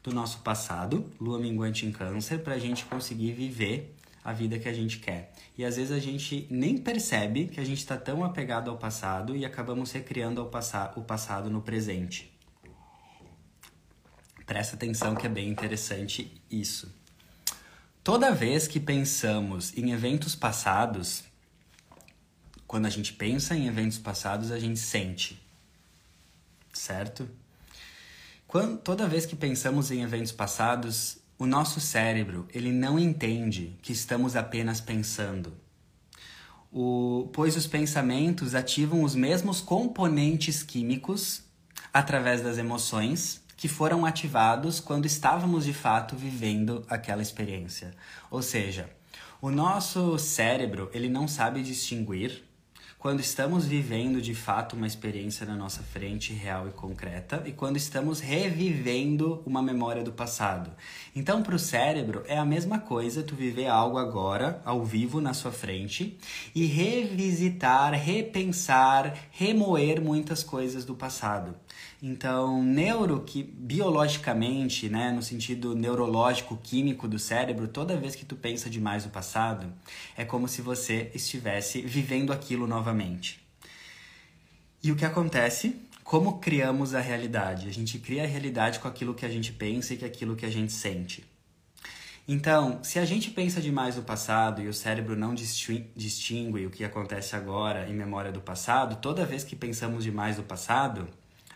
[0.08, 3.94] do nosso passado, lua minguante em câncer, para a gente conseguir viver
[4.24, 5.34] a vida que a gente quer.
[5.58, 9.36] E às vezes a gente nem percebe que a gente está tão apegado ao passado
[9.36, 12.34] e acabamos recriando o passado no presente.
[14.46, 16.90] Presta atenção que é bem interessante isso.
[18.02, 21.26] Toda vez que pensamos em eventos passados,
[22.66, 25.38] quando a gente pensa em eventos passados, a gente sente.
[26.72, 27.30] Certo?
[28.58, 33.94] Quando, toda vez que pensamos em eventos passados, o nosso cérebro, ele não entende que
[33.94, 35.54] estamos apenas pensando.
[36.72, 41.44] O, pois os pensamentos ativam os mesmos componentes químicos
[41.94, 47.94] através das emoções que foram ativados quando estávamos de fato vivendo aquela experiência.
[48.32, 48.90] Ou seja,
[49.40, 52.44] o nosso cérebro, ele não sabe distinguir
[53.00, 57.78] quando estamos vivendo de fato uma experiência na nossa frente real e concreta e quando
[57.78, 60.72] estamos revivendo uma memória do passado.
[61.16, 65.34] Então, para o cérebro é a mesma coisa tu viver algo agora, ao vivo na
[65.36, 66.18] sua frente
[66.56, 71.56] e revisitar, repensar, remoer muitas coisas do passado.
[72.02, 78.36] Então, neuro que biologicamente, né, no sentido neurológico químico do cérebro, toda vez que tu
[78.36, 79.74] pensa demais no passado,
[80.16, 83.40] é como se você estivesse vivendo aquilo novamente.
[84.84, 85.76] E o que acontece?
[86.04, 87.68] Como criamos a realidade?
[87.68, 90.46] A gente cria a realidade com aquilo que a gente pensa e com aquilo que
[90.46, 91.26] a gente sente.
[92.28, 96.84] Então, se a gente pensa demais no passado e o cérebro não distingue o que
[96.84, 101.08] acontece agora em memória do passado, toda vez que pensamos demais no passado,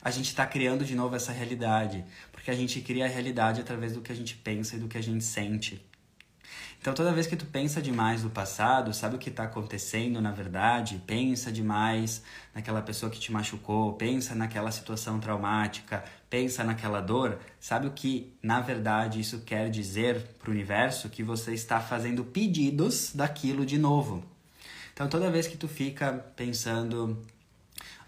[0.02, 3.94] a gente está criando de novo essa realidade, porque a gente cria a realidade através
[3.94, 5.86] do que a gente pensa e do que a gente sente.
[6.82, 10.32] Então, toda vez que tu pensa demais no passado, sabe o que está acontecendo na
[10.32, 11.00] verdade?
[11.06, 12.24] Pensa demais
[12.56, 17.38] naquela pessoa que te machucou, pensa naquela situação traumática, pensa naquela dor.
[17.60, 21.08] Sabe o que, na verdade, isso quer dizer para o universo?
[21.08, 24.26] Que você está fazendo pedidos daquilo de novo.
[24.92, 27.22] Então, toda vez que tu fica pensando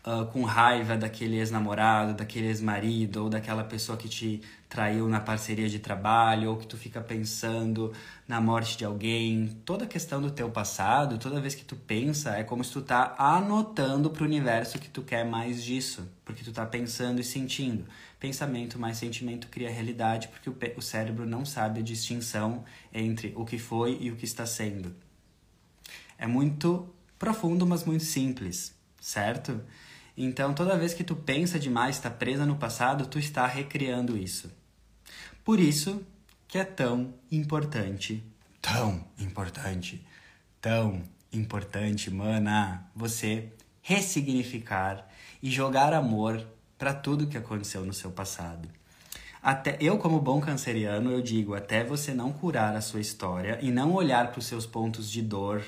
[0.06, 5.70] uh, com raiva daquele ex-namorado, daquele ex-marido, ou daquela pessoa que te traiu na parceria
[5.70, 7.94] de trabalho, ou que tu fica pensando
[8.28, 9.58] na morte de alguém.
[9.66, 12.82] Toda a questão do teu passado, toda vez que tu pensa, é como se tu
[12.82, 17.86] tá anotando pro universo que tu quer mais disso, porque tu tá pensando e sentindo.
[18.20, 22.64] Pensamento mais sentimento cria realidade, porque o, o cérebro não sabe a distinção
[22.94, 24.96] entre o que foi e o que está sendo.
[26.18, 26.88] É muito
[27.20, 29.62] profundo, mas muito simples, certo?
[30.16, 34.52] Então, toda vez que tu pensa demais, está presa no passado, tu está recriando isso.
[35.44, 36.06] Por isso
[36.48, 38.24] que é tão importante,
[38.62, 40.06] tão importante,
[40.62, 45.08] tão importante, mana, você ressignificar
[45.42, 46.46] e jogar amor
[46.78, 48.70] para tudo que aconteceu no seu passado.
[49.42, 53.72] Até eu como bom canceriano, eu digo, até você não curar a sua história e
[53.72, 55.62] não olhar para os seus pontos de dor,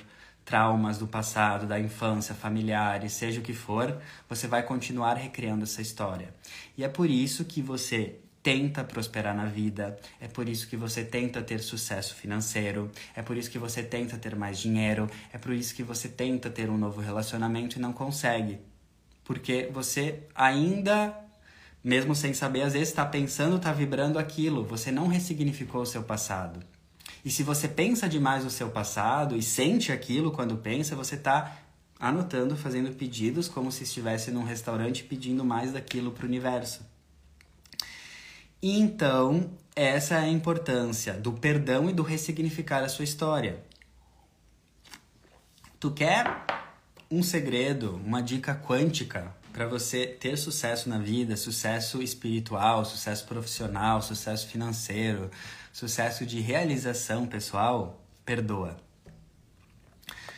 [0.46, 5.82] traumas do passado, da infância, familiares, seja o que for, você vai continuar recriando essa
[5.82, 6.34] história.
[6.78, 11.04] E é por isso que você tenta prosperar na vida, é por isso que você
[11.04, 15.52] tenta ter sucesso financeiro, é por isso que você tenta ter mais dinheiro, é por
[15.52, 18.60] isso que você tenta ter um novo relacionamento e não consegue.
[19.24, 21.18] Porque você ainda,
[21.84, 26.04] mesmo sem saber, às vezes está pensando, está vibrando aquilo, você não ressignificou o seu
[26.04, 26.60] passado.
[27.26, 31.58] E se você pensa demais o seu passado e sente aquilo quando pensa, você está
[32.00, 36.86] anotando, fazendo pedidos como se estivesse num restaurante pedindo mais daquilo para o universo.
[38.62, 43.64] Então, essa é a importância do perdão e do ressignificar a sua história.
[45.80, 46.46] Tu quer
[47.10, 54.02] um segredo, uma dica quântica para você ter sucesso na vida, sucesso espiritual, sucesso profissional,
[54.02, 55.32] sucesso financeiro,
[55.76, 58.78] sucesso de realização pessoal, perdoa.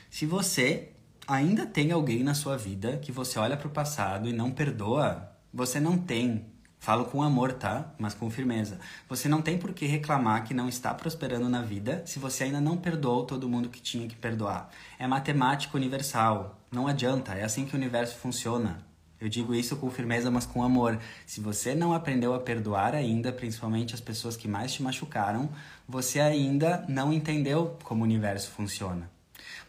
[0.10, 0.94] Se você
[1.28, 5.32] ainda tem alguém na sua vida que você olha para o passado e não perdoa,
[5.54, 6.48] você não tem.
[6.80, 7.94] Falo com amor, tá?
[8.00, 8.80] Mas com firmeza.
[9.08, 12.60] Você não tem por que reclamar que não está prosperando na vida se você ainda
[12.60, 14.72] não perdoou todo mundo que tinha que perdoar.
[14.98, 16.60] É matemática universal.
[16.72, 18.87] Não adianta, é assim que o universo funciona.
[19.20, 21.00] Eu digo isso com firmeza, mas com amor.
[21.26, 25.50] Se você não aprendeu a perdoar ainda, principalmente as pessoas que mais te machucaram,
[25.88, 29.10] você ainda não entendeu como o universo funciona.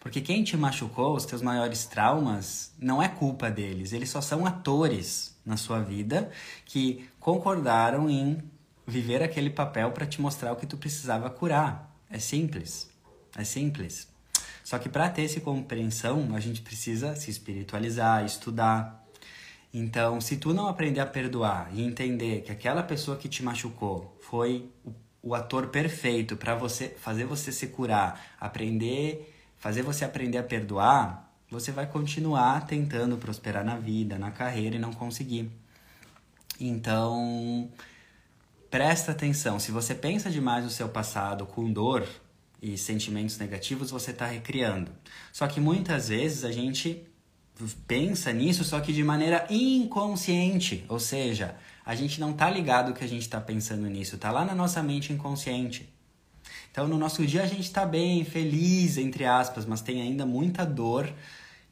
[0.00, 4.46] Porque quem te machucou, os teus maiores traumas, não é culpa deles, eles só são
[4.46, 6.30] atores na sua vida
[6.64, 8.42] que concordaram em
[8.87, 11.94] viver aquele papel para te mostrar o que tu precisava curar.
[12.11, 12.90] É simples.
[13.37, 14.08] É simples.
[14.62, 19.08] Só que para ter essa compreensão, a gente precisa se espiritualizar, estudar,
[19.72, 24.16] então, se tu não aprender a perdoar e entender que aquela pessoa que te machucou
[24.20, 30.38] foi o, o ator perfeito para você fazer você se curar, aprender, fazer você aprender
[30.38, 35.50] a perdoar, você vai continuar tentando prosperar na vida, na carreira e não conseguir.
[36.61, 37.70] Então,
[38.70, 39.59] presta atenção.
[39.59, 42.07] Se você pensa demais no seu passado com dor
[42.61, 44.90] e sentimentos negativos, você está recriando.
[45.33, 47.08] Só que muitas vezes a gente
[47.87, 50.85] pensa nisso, só que de maneira inconsciente.
[50.88, 54.44] Ou seja, a gente não tá ligado que a gente está pensando nisso, tá lá
[54.44, 55.88] na nossa mente inconsciente.
[56.71, 60.64] Então, no nosso dia a gente está bem, feliz, entre aspas, mas tem ainda muita
[60.64, 61.12] dor,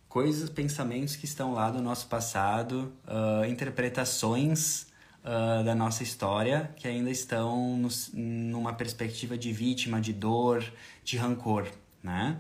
[0.09, 4.87] coisas, pensamentos que estão lá do nosso passado, uh, interpretações
[5.23, 10.65] uh, da nossa história que ainda estão no, numa perspectiva de vítima, de dor,
[11.05, 11.69] de rancor,
[12.03, 12.39] né?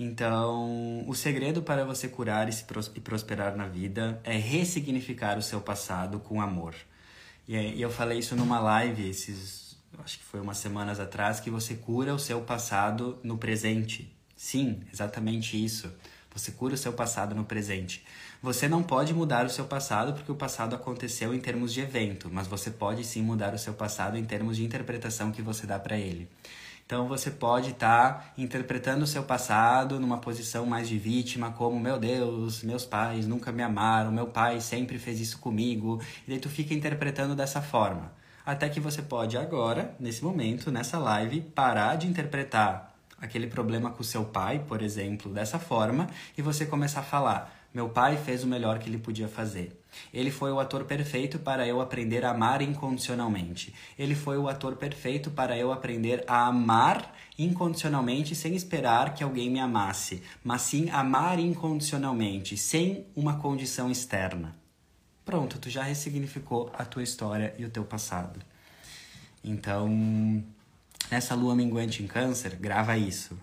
[0.00, 6.20] Então, o segredo para você curar e prosperar na vida é ressignificar o seu passado
[6.20, 6.76] com amor.
[7.48, 11.74] E eu falei isso numa live esses, acho que foi umas semanas atrás, que você
[11.74, 14.16] cura o seu passado no presente.
[14.36, 15.92] Sim, exatamente isso.
[16.32, 18.04] Você cura o seu passado no presente.
[18.40, 22.30] Você não pode mudar o seu passado porque o passado aconteceu em termos de evento,
[22.30, 25.76] mas você pode sim mudar o seu passado em termos de interpretação que você dá
[25.76, 26.28] para ele.
[26.88, 31.78] Então você pode estar tá interpretando o seu passado numa posição mais de vítima, como
[31.78, 36.40] meu Deus, meus pais nunca me amaram, meu pai sempre fez isso comigo, e daí
[36.40, 38.10] tu fica interpretando dessa forma.
[38.44, 44.00] Até que você pode agora, nesse momento, nessa live, parar de interpretar aquele problema com
[44.00, 48.42] o seu pai, por exemplo, dessa forma, e você começar a falar: meu pai fez
[48.42, 49.77] o melhor que ele podia fazer.
[50.12, 53.74] Ele foi o ator perfeito para eu aprender a amar incondicionalmente.
[53.98, 59.50] Ele foi o ator perfeito para eu aprender a amar incondicionalmente sem esperar que alguém
[59.50, 64.56] me amasse, mas sim amar incondicionalmente, sem uma condição externa.
[65.24, 68.40] Pronto, tu já ressignificou a tua história e o teu passado.
[69.44, 70.42] Então,
[71.10, 73.38] nessa lua minguante em Câncer, grava isso.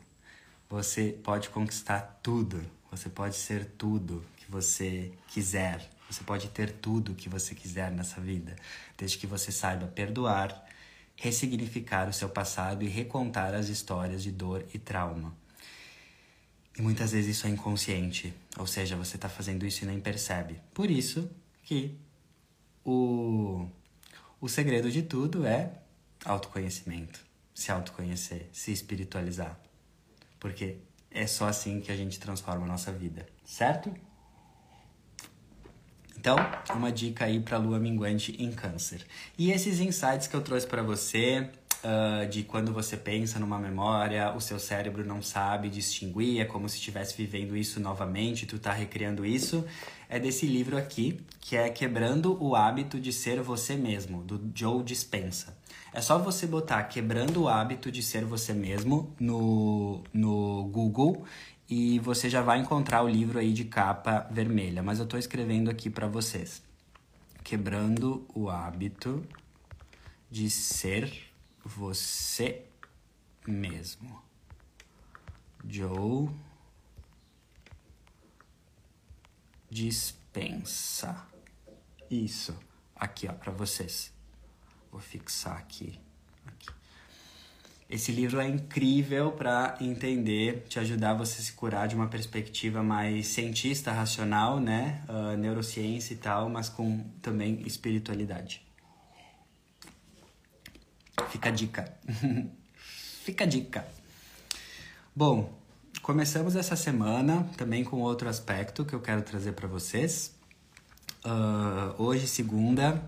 [0.69, 2.61] Você pode conquistar tudo
[2.95, 5.89] você pode ser tudo que você quiser.
[6.09, 8.55] Você pode ter tudo o que você quiser nessa vida,
[8.97, 10.65] desde que você saiba perdoar,
[11.15, 15.35] ressignificar o seu passado e recontar as histórias de dor e trauma.
[16.77, 20.59] E muitas vezes isso é inconsciente, ou seja, você está fazendo isso e nem percebe.
[20.73, 21.29] Por isso
[21.63, 21.97] que
[22.83, 23.67] o,
[24.41, 25.71] o segredo de tudo é
[26.25, 29.57] autoconhecimento, se autoconhecer, se espiritualizar.
[30.39, 30.77] Porque
[31.09, 33.93] é só assim que a gente transforma a nossa vida, certo?
[36.17, 36.37] Então,
[36.73, 39.05] uma dica aí para lua minguante em câncer.
[39.37, 41.49] E esses insights que eu trouxe para você,
[41.83, 46.67] uh, de quando você pensa numa memória, o seu cérebro não sabe distinguir, é como
[46.67, 49.63] se estivesse vivendo isso novamente, tu tá recriando isso,
[50.09, 54.83] é desse livro aqui, que é Quebrando o Hábito de Ser Você Mesmo, do Joe
[54.83, 55.55] Dispensa.
[55.93, 61.25] É só você botar Quebrando o Hábito de Ser Você Mesmo no, no Google
[61.67, 65.69] e você já vai encontrar o livro aí de capa vermelha, mas eu estou escrevendo
[65.69, 66.61] aqui para vocês.
[67.43, 69.25] Quebrando o hábito
[70.29, 71.31] de ser
[71.63, 72.65] você
[73.47, 74.21] mesmo.
[75.67, 76.29] Joe
[79.69, 81.27] dispensa.
[82.09, 82.57] Isso,
[82.95, 84.13] aqui ó, para vocês.
[84.91, 85.99] Vou fixar aqui.
[86.45, 86.69] aqui.
[87.87, 93.27] Esse livro é incrível para entender, te ajudar você se curar de uma perspectiva mais
[93.27, 95.03] cientista, racional, né?
[95.07, 98.65] Uh, neurociência e tal, mas com também espiritualidade.
[101.29, 101.93] Fica a dica.
[103.23, 103.87] Fica a dica.
[105.15, 105.53] Bom,
[106.01, 110.35] começamos essa semana também com outro aspecto que eu quero trazer para vocês.
[111.23, 113.07] Uh, hoje, segunda,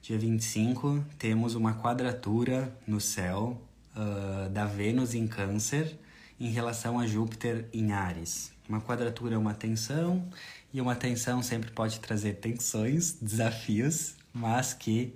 [0.00, 3.67] dia 25, temos uma quadratura no céu
[3.98, 5.98] uh, da Vênus em Câncer
[6.38, 8.52] em relação a Júpiter em Ares.
[8.68, 10.28] Uma quadratura é uma tensão,
[10.72, 15.14] e uma tensão sempre pode trazer tensões, desafios, mas que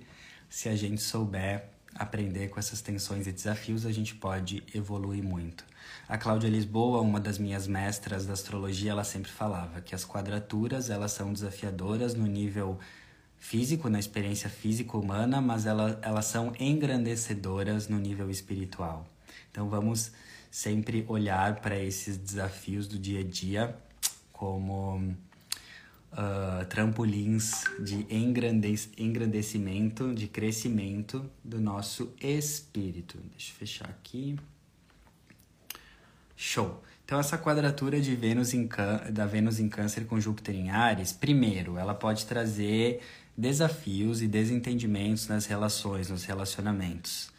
[0.49, 5.63] se a gente souber aprender com essas tensões e desafios, a gente pode evoluir muito.
[6.07, 10.89] A Cláudia Lisboa, uma das minhas mestras da astrologia, ela sempre falava que as quadraturas,
[10.89, 12.79] elas são desafiadoras no nível
[13.43, 19.05] físico, na experiência física humana, mas ela, elas são engrandecedoras no nível espiritual.
[19.51, 20.13] Então vamos
[20.49, 23.75] sempre olhar para esses desafios do dia a dia
[24.31, 28.07] como uh, trampolins de
[28.97, 33.17] engrandecimento, de crescimento do nosso espírito.
[33.31, 34.37] Deixa eu fechar aqui.
[36.35, 36.81] Show!
[37.05, 38.67] Então, essa quadratura de Vênus em,
[39.11, 43.01] da Vênus em Câncer com Júpiter em Ares, primeiro, ela pode trazer
[43.37, 47.31] desafios e desentendimentos nas relações, nos relacionamentos.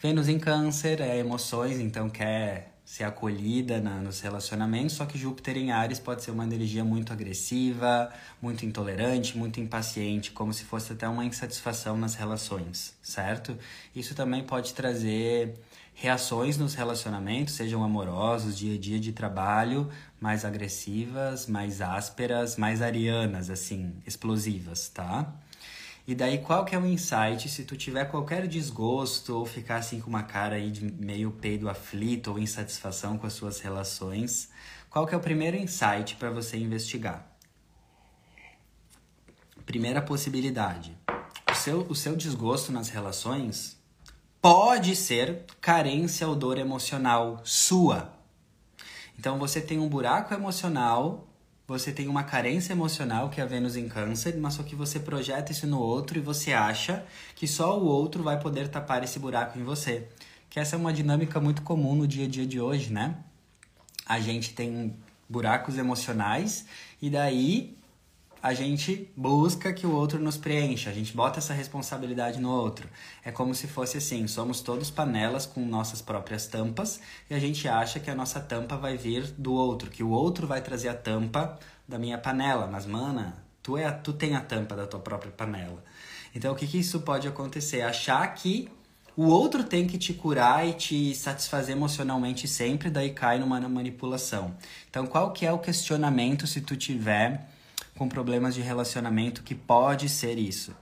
[0.00, 5.58] Vênus em Câncer é emoções, então quer ser acolhida na, nos relacionamentos, só que Júpiter
[5.58, 10.94] em Ares pode ser uma energia muito agressiva, muito intolerante, muito impaciente, como se fosse
[10.94, 13.58] até uma insatisfação nas relações, certo?
[13.94, 15.60] Isso também pode trazer
[15.92, 19.90] reações nos relacionamentos, sejam amorosos, dia a dia de trabalho,
[20.20, 25.32] mais agressivas, mais ásperas, mais arianas, assim, explosivas, tá?
[26.06, 30.00] E daí qual que é o insight se tu tiver qualquer desgosto ou ficar assim
[30.00, 34.48] com uma cara aí de meio peido aflito ou insatisfação com as suas relações,
[34.88, 37.30] qual que é o primeiro insight para você investigar?
[39.66, 40.96] Primeira possibilidade.
[41.50, 43.78] O seu, o seu desgosto nas relações
[44.40, 48.17] pode ser carência ou dor emocional sua.
[49.18, 51.26] Então você tem um buraco emocional,
[51.66, 55.00] você tem uma carência emocional, que é a Vênus em Câncer, mas só que você
[55.00, 57.04] projeta isso no outro e você acha
[57.34, 60.06] que só o outro vai poder tapar esse buraco em você.
[60.48, 63.16] Que essa é uma dinâmica muito comum no dia a dia de hoje, né?
[64.06, 64.96] A gente tem
[65.28, 66.64] buracos emocionais
[67.02, 67.76] e daí
[68.42, 72.88] a gente busca que o outro nos preencha, a gente bota essa responsabilidade no outro.
[73.24, 77.68] É como se fosse assim: somos todos panelas com nossas próprias tampas e a gente
[77.68, 80.94] acha que a nossa tampa vai vir do outro, que o outro vai trazer a
[80.94, 82.66] tampa da minha panela.
[82.66, 85.82] Mas, mana, tu, é a, tu tem a tampa da tua própria panela.
[86.34, 87.82] Então, o que, que isso pode acontecer?
[87.82, 88.70] Achar que
[89.16, 94.54] o outro tem que te curar e te satisfazer emocionalmente sempre, daí cai numa manipulação.
[94.88, 97.48] Então, qual que é o questionamento se tu tiver
[97.98, 100.72] com problemas de relacionamento que pode ser isso.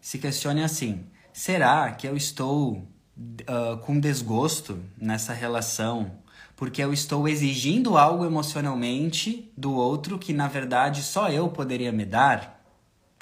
[0.00, 2.88] Se questione assim: será que eu estou
[3.18, 6.12] uh, com desgosto nessa relação
[6.56, 12.06] porque eu estou exigindo algo emocionalmente do outro que na verdade só eu poderia me
[12.06, 12.64] dar?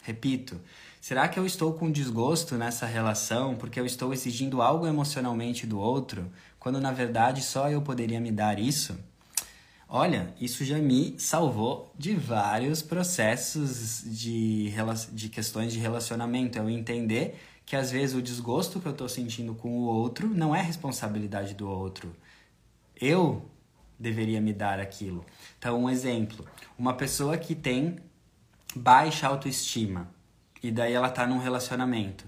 [0.04, 0.60] Repito,
[1.00, 5.80] será que eu estou com desgosto nessa relação porque eu estou exigindo algo emocionalmente do
[5.80, 6.30] outro
[6.60, 8.96] quando na verdade só eu poderia me dar isso?
[9.94, 14.72] Olha, isso já me salvou de vários processos de,
[15.12, 16.56] de questões de relacionamento.
[16.56, 20.56] Eu entender que às vezes o desgosto que eu estou sentindo com o outro não
[20.56, 22.16] é responsabilidade do outro.
[22.98, 23.44] Eu
[23.98, 25.26] deveria me dar aquilo.
[25.58, 26.46] Então, um exemplo:
[26.78, 27.98] uma pessoa que tem
[28.74, 30.08] baixa autoestima
[30.62, 32.24] e daí ela está num relacionamento.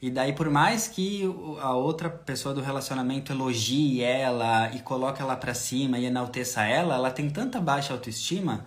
[0.00, 1.22] E daí, por mais que
[1.60, 6.94] a outra pessoa do relacionamento elogie ela e coloque ela para cima e enalteça ela,
[6.94, 8.66] ela tem tanta baixa autoestima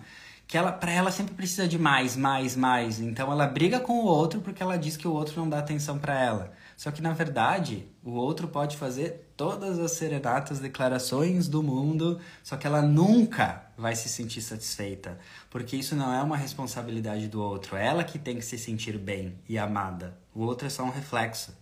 [0.50, 2.98] que ela, para ela sempre precisa de mais, mais, mais.
[2.98, 5.96] Então ela briga com o outro porque ela diz que o outro não dá atenção
[5.96, 6.52] para ela.
[6.76, 12.56] Só que na verdade, o outro pode fazer todas as serenatas, declarações do mundo, só
[12.56, 15.18] que ela nunca vai se sentir satisfeita,
[15.48, 18.98] porque isso não é uma responsabilidade do outro, é ela que tem que se sentir
[18.98, 20.18] bem e amada.
[20.34, 21.52] O outro é só um reflexo.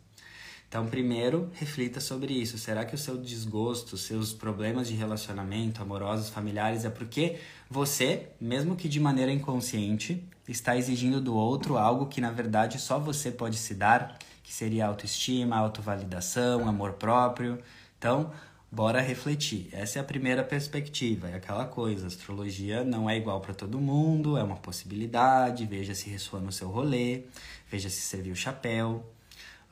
[0.68, 2.58] Então, primeiro, reflita sobre isso.
[2.58, 7.38] Será que o seu desgosto, seus problemas de relacionamento, amorosos, familiares, é porque
[7.70, 12.98] você, mesmo que de maneira inconsciente, está exigindo do outro algo que na verdade só
[12.98, 17.58] você pode se dar, que seria autoestima, autovalidação, amor próprio?
[17.98, 18.30] Então,
[18.70, 19.68] bora refletir.
[19.72, 24.36] Essa é a primeira perspectiva, é aquela coisa, astrologia não é igual para todo mundo,
[24.36, 27.22] é uma possibilidade, veja se ressoa no seu rolê,
[27.70, 29.04] veja se serviu o chapéu.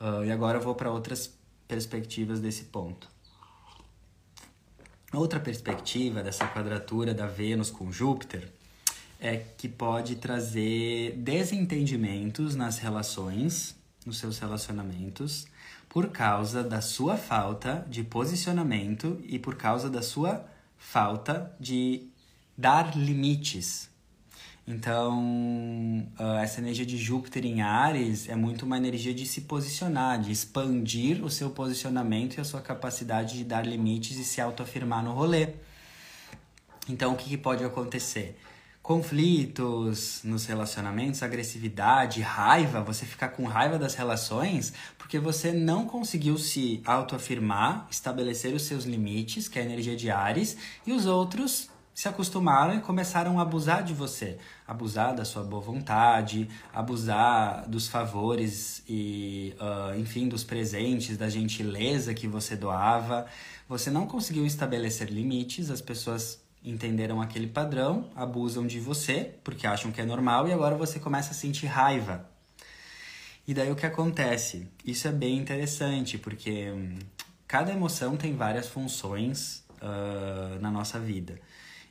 [0.00, 1.32] Uh, e agora eu vou para outras
[1.68, 3.08] perspectivas desse ponto.
[5.12, 8.52] Outra perspectiva dessa quadratura da Vênus com Júpiter
[9.20, 13.74] é que pode trazer desentendimentos nas relações,
[14.04, 15.46] nos seus relacionamentos,
[15.96, 20.44] por causa da sua falta de posicionamento e por causa da sua
[20.76, 22.10] falta de
[22.54, 23.88] dar limites
[24.68, 30.20] então, uh, essa energia de Júpiter em Ares é muito uma energia de se posicionar,
[30.20, 35.04] de expandir o seu posicionamento e a sua capacidade de dar limites e se autoafirmar
[35.04, 35.50] no rolê.
[36.88, 38.36] Então, o que, que pode acontecer?
[38.86, 46.38] Conflitos nos relacionamentos, agressividade, raiva, você ficar com raiva das relações porque você não conseguiu
[46.38, 50.56] se autoafirmar, estabelecer os seus limites, que é a energia de Ares,
[50.86, 55.60] e os outros se acostumaram e começaram a abusar de você, abusar da sua boa
[55.60, 63.26] vontade, abusar dos favores e, uh, enfim, dos presentes, da gentileza que você doava.
[63.68, 69.92] Você não conseguiu estabelecer limites, as pessoas entenderam aquele padrão, abusam de você porque acham
[69.92, 72.28] que é normal e agora você começa a sentir raiva.
[73.46, 74.68] E daí o que acontece?
[74.84, 76.98] Isso é bem interessante porque hum,
[77.46, 81.38] cada emoção tem várias funções uh, na nossa vida.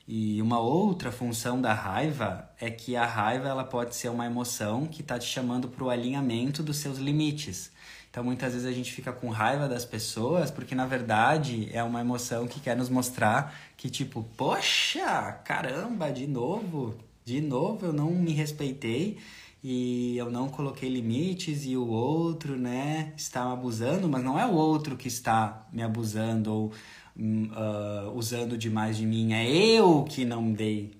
[0.06, 4.86] E uma outra função da raiva é que a raiva ela pode ser uma emoção
[4.86, 7.72] que está te chamando para o alinhamento dos seus limites.
[8.08, 12.00] Então muitas vezes a gente fica com raiva das pessoas porque na verdade é uma
[12.00, 13.54] emoção que quer nos mostrar
[13.86, 19.16] que tipo, poxa, caramba, de novo, de novo eu não me respeitei
[19.62, 24.54] e eu não coloquei limites e o outro, né, está abusando, mas não é o
[24.54, 26.72] outro que está me abusando ou
[27.16, 30.96] uh, usando demais de mim, é eu que não dei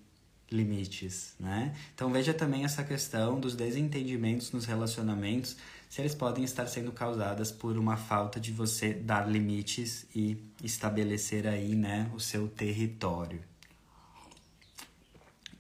[0.49, 1.75] limites, né?
[1.93, 5.57] Então veja também essa questão dos desentendimentos nos relacionamentos,
[5.89, 11.47] se eles podem estar sendo causadas por uma falta de você dar limites e estabelecer
[11.47, 13.41] aí, né, o seu território.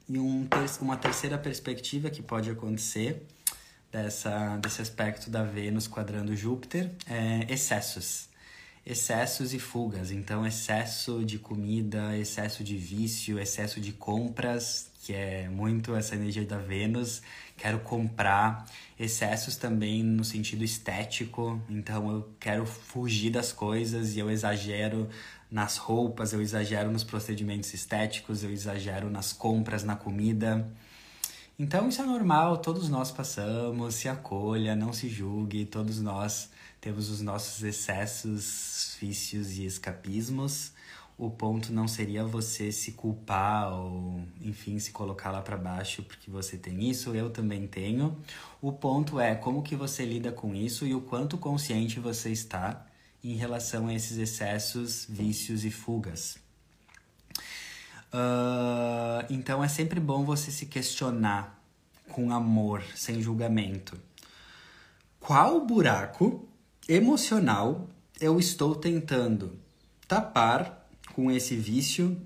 [0.09, 0.49] E um,
[0.81, 3.27] uma terceira perspectiva que pode acontecer
[3.91, 8.29] dessa, desse aspecto da Vênus quadrando Júpiter é excessos
[8.87, 10.13] excessos e fugas.
[10.13, 16.45] Então, excesso de comida, excesso de vício, excesso de compras, que é muito essa energia
[16.45, 17.21] da Vênus.
[17.57, 18.67] Quero comprar.
[18.99, 21.61] Excessos também no sentido estético.
[21.69, 25.09] Então, eu quero fugir das coisas e eu exagero
[25.51, 30.69] nas roupas, eu exagero nos procedimentos estéticos, eu exagero nas compras, na comida.
[31.59, 36.51] Então, isso é normal, todos nós passamos, se acolha, não se julgue, todos nós
[36.81, 40.73] temos os nossos excessos, vícios e escapismos.
[41.19, 46.31] O ponto não seria você se culpar ou, enfim, se colocar lá para baixo porque
[46.31, 48.17] você tem isso, eu também tenho.
[48.61, 52.87] O ponto é como que você lida com isso e o quanto consciente você está
[53.25, 56.37] em relação a esses excessos, vícios e fugas.
[58.13, 61.63] Uh, então é sempre bom você se questionar
[62.11, 63.99] com amor, sem julgamento.
[65.19, 66.47] Qual buraco
[66.89, 67.89] emocional
[68.21, 69.59] eu estou tentando
[70.07, 70.76] tapar
[71.17, 72.21] com esse vício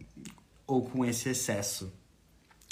[0.66, 1.93] ou com esse excesso?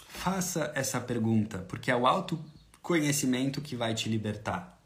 [0.09, 4.77] Faça essa pergunta, porque é o autoconhecimento que vai te libertar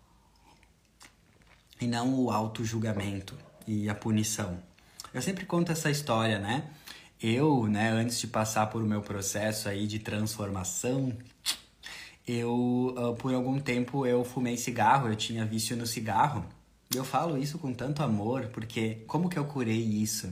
[1.80, 3.34] e não o auto-julgamento
[3.66, 4.62] e a punição.
[5.14, 6.68] Eu sempre conto essa história, né?
[7.22, 11.16] eu, né, antes de passar por o meu processo aí de transformação,
[12.28, 16.44] eu, uh, por algum tempo, eu fumei cigarro, eu tinha vício no cigarro.
[16.92, 20.30] E eu falo isso com tanto amor, porque como que eu curei isso?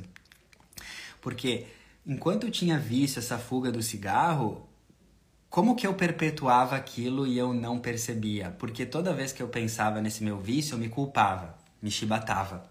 [1.21, 1.67] Porque
[2.07, 4.69] enquanto eu tinha vício, essa fuga do cigarro,
[5.49, 8.55] como que eu perpetuava aquilo e eu não percebia?
[8.59, 12.71] Porque toda vez que eu pensava nesse meu vício, eu me culpava, me chibatava,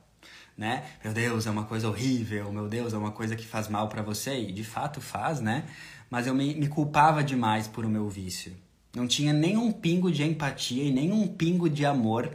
[0.57, 0.85] né?
[1.03, 4.01] Meu Deus, é uma coisa horrível, meu Deus, é uma coisa que faz mal para
[4.01, 5.65] você, e de fato faz, né?
[6.09, 8.55] Mas eu me, me culpava demais por o meu vício.
[8.95, 12.33] Não tinha nenhum pingo de empatia e nenhum pingo de amor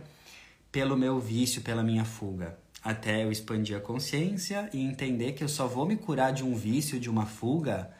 [0.70, 2.58] pelo meu vício, pela minha fuga.
[2.84, 6.54] Até eu expandir a consciência e entender que eu só vou me curar de um
[6.54, 7.90] vício, de uma fuga,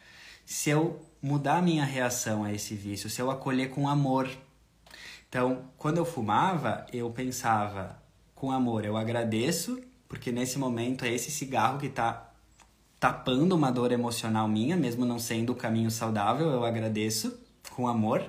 [0.45, 4.29] se eu mudar a minha reação a esse vício, se eu acolher com amor.
[5.27, 7.99] Então, quando eu fumava, eu pensava
[8.35, 12.31] com amor, eu agradeço, porque nesse momento é esse cigarro que está
[12.99, 17.39] tapando uma dor emocional minha, mesmo não sendo o caminho saudável, eu agradeço
[17.71, 18.23] com amor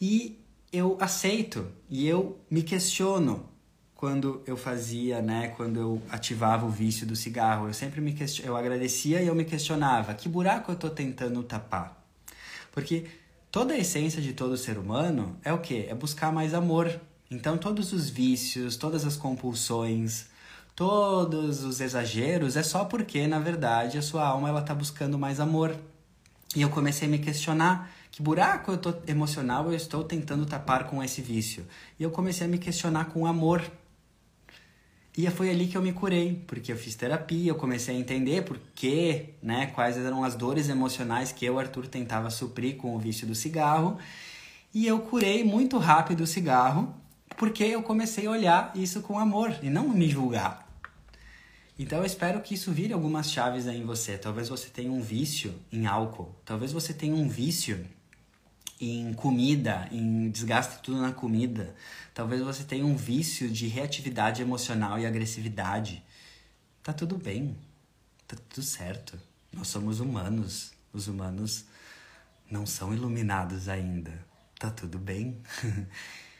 [0.00, 0.40] e
[0.72, 3.51] eu aceito e eu me questiono
[4.02, 8.56] quando eu fazia, né, quando eu ativava o vício do cigarro, eu sempre me eu
[8.56, 12.04] agradecia e eu me questionava, que buraco eu estou tentando tapar?
[12.72, 13.06] Porque
[13.48, 15.86] toda a essência de todo ser humano é o quê?
[15.88, 17.00] É buscar mais amor.
[17.30, 20.26] Então todos os vícios, todas as compulsões,
[20.74, 25.38] todos os exageros é só porque, na verdade, a sua alma ela tá buscando mais
[25.38, 25.76] amor.
[26.56, 30.88] E eu comecei a me questionar que buraco eu tô emocional eu estou tentando tapar
[30.88, 31.64] com esse vício?
[32.00, 33.62] E eu comecei a me questionar com amor.
[35.16, 38.44] E foi ali que eu me curei, porque eu fiz terapia, eu comecei a entender
[38.44, 42.98] por quê, né, quais eram as dores emocionais que eu, Arthur, tentava suprir com o
[42.98, 43.98] vício do cigarro.
[44.72, 46.94] E eu curei muito rápido o cigarro,
[47.36, 50.66] porque eu comecei a olhar isso com amor e não me julgar.
[51.78, 54.16] Então eu espero que isso vire algumas chaves aí em você.
[54.16, 57.84] Talvez você tenha um vício em álcool, talvez você tenha um vício
[58.84, 61.72] em comida, em desgaste tudo na comida.
[62.12, 66.04] Talvez você tenha um vício de reatividade emocional e agressividade.
[66.82, 67.56] Tá tudo bem.
[68.26, 69.16] Tá tudo certo.
[69.52, 70.72] Nós somos humanos.
[70.92, 71.64] Os humanos
[72.50, 74.12] não são iluminados ainda.
[74.58, 75.40] Tá tudo bem.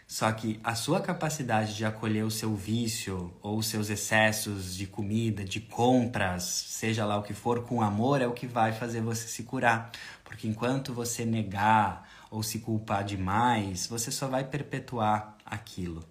[0.09, 4.86] Só que a sua capacidade de acolher o seu vício ou os seus excessos de
[4.86, 9.01] comida, de compras, seja lá o que for, com amor, é o que vai fazer
[9.01, 9.93] você se curar.
[10.24, 16.02] Porque enquanto você negar ou se culpar demais, você só vai perpetuar aquilo.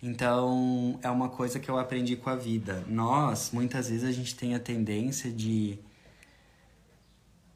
[0.00, 2.84] Então, é uma coisa que eu aprendi com a vida.
[2.86, 5.76] Nós, muitas vezes, a gente tem a tendência de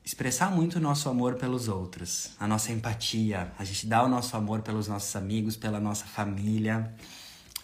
[0.05, 3.53] expressar muito o nosso amor pelos outros, a nossa empatia.
[3.57, 6.93] A gente dá o nosso amor pelos nossos amigos, pela nossa família.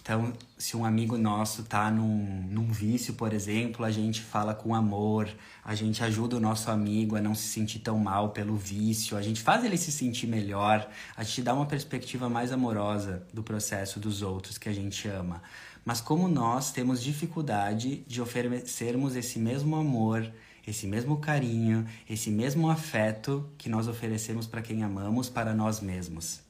[0.05, 4.75] Então, se um amigo nosso tá num, num vício, por exemplo, a gente fala com
[4.75, 5.27] amor,
[5.63, 9.21] a gente ajuda o nosso amigo a não se sentir tão mal pelo vício, a
[9.23, 10.87] gente faz ele se sentir melhor,
[11.17, 15.41] a gente dá uma perspectiva mais amorosa do processo dos outros que a gente ama.
[15.83, 20.31] Mas como nós temos dificuldade de oferecermos esse mesmo amor,
[20.67, 26.44] esse mesmo carinho, esse mesmo afeto que nós oferecemos para quem amamos para nós mesmos.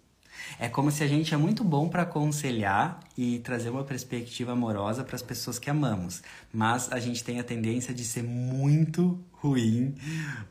[0.59, 5.03] É como se a gente é muito bom para aconselhar e trazer uma perspectiva amorosa
[5.03, 6.21] para as pessoas que amamos,
[6.53, 9.95] mas a gente tem a tendência de ser muito ruim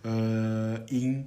[0.04, 1.26] uh, em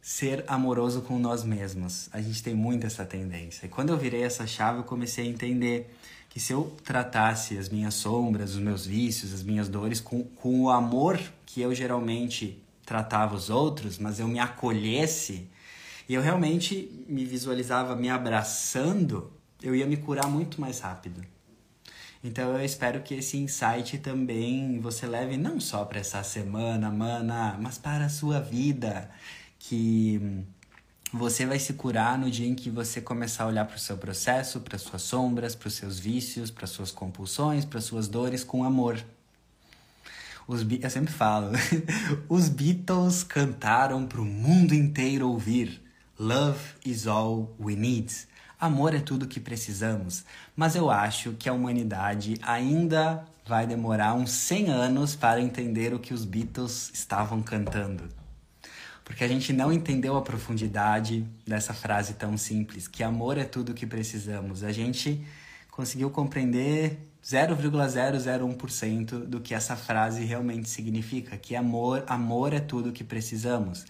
[0.00, 2.08] ser amoroso com nós mesmos.
[2.12, 3.66] A gente tem muito essa tendência.
[3.66, 5.94] E quando eu virei essa chave, eu comecei a entender
[6.28, 10.62] que se eu tratasse as minhas sombras, os meus vícios, as minhas dores com, com
[10.62, 15.48] o amor que eu geralmente tratava os outros, mas eu me acolhesse
[16.08, 19.30] e eu realmente me visualizava me abraçando,
[19.62, 21.22] eu ia me curar muito mais rápido.
[22.24, 27.56] Então eu espero que esse insight também você leve não só para essa semana, mana,
[27.60, 29.10] mas para a sua vida,
[29.58, 30.44] que
[31.12, 33.96] você vai se curar no dia em que você começar a olhar para o seu
[33.96, 38.64] processo, para suas sombras, para os seus vícios, para suas compulsões, para suas dores com
[38.64, 39.02] amor.
[40.46, 41.52] Os, eu sempre falo,
[42.28, 45.87] os Beatles cantaram para o mundo inteiro ouvir.
[46.20, 48.12] Love is all we need.
[48.58, 50.24] Amor é tudo que precisamos.
[50.56, 56.00] Mas eu acho que a humanidade ainda vai demorar uns 100 anos para entender o
[56.00, 58.08] que os Beatles estavam cantando.
[59.04, 63.72] Porque a gente não entendeu a profundidade dessa frase tão simples, que amor é tudo
[63.72, 64.64] que precisamos.
[64.64, 65.24] A gente
[65.70, 73.04] conseguiu compreender 0,001% do que essa frase realmente significa, que amor, amor é tudo que
[73.04, 73.86] precisamos.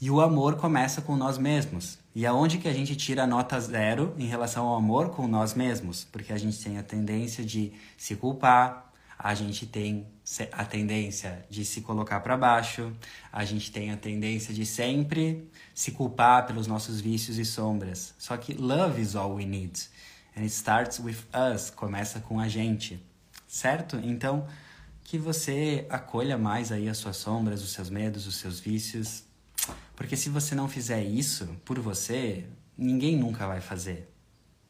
[0.00, 1.98] E o amor começa com nós mesmos.
[2.14, 5.54] E aonde que a gente tira a nota zero em relação ao amor com nós
[5.54, 6.04] mesmos?
[6.04, 10.06] Porque a gente tem a tendência de se culpar, a gente tem
[10.52, 12.92] a tendência de se colocar para baixo,
[13.32, 18.14] a gente tem a tendência de sempre se culpar pelos nossos vícios e sombras.
[18.18, 19.80] Só que love is all we need.
[20.36, 23.04] And it starts with us, começa com a gente,
[23.48, 23.96] certo?
[23.96, 24.46] Então,
[25.02, 29.24] que você acolha mais aí as suas sombras, os seus medos, os seus vícios.
[29.98, 32.46] Porque se você não fizer isso por você,
[32.76, 34.08] ninguém nunca vai fazer.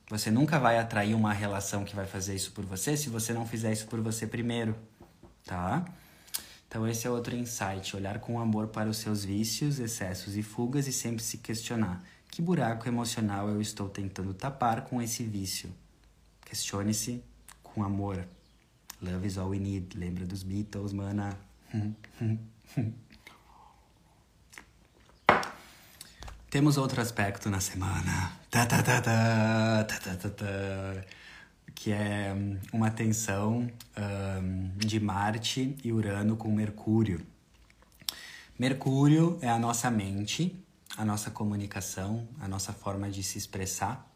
[0.09, 3.47] Você nunca vai atrair uma relação que vai fazer isso por você se você não
[3.47, 4.75] fizer isso por você primeiro,
[5.45, 5.85] tá?
[6.67, 10.87] Então esse é outro insight, olhar com amor para os seus vícios, excessos e fugas
[10.87, 15.71] e sempre se questionar: que buraco emocional eu estou tentando tapar com esse vício?
[16.47, 17.23] Questione-se
[17.63, 18.27] com amor.
[19.03, 19.95] Love is all we need.
[19.95, 21.39] Lembra dos Beatles, mana?
[26.51, 28.33] Temos outro aspecto na semana.
[28.51, 29.03] Tá, tá, tá,
[31.75, 33.71] que é hum, uma tensão
[34.43, 37.21] um, de Marte e Urano com Mercúrio.
[38.59, 40.59] Mercúrio é a nossa mente,
[40.97, 44.11] a nossa comunicação, a nossa forma de se expressar.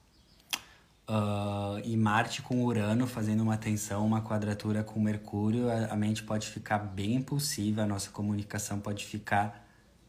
[1.06, 6.22] Uh, e Marte com Urano fazendo uma tensão, uma quadratura com Mercúrio, a, a mente
[6.22, 9.61] pode ficar bem impulsiva, a nossa comunicação pode ficar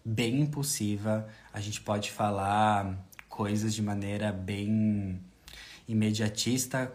[0.03, 2.97] bem impulsiva, a gente pode falar
[3.29, 5.19] coisas de maneira bem
[5.87, 6.91] imediatista,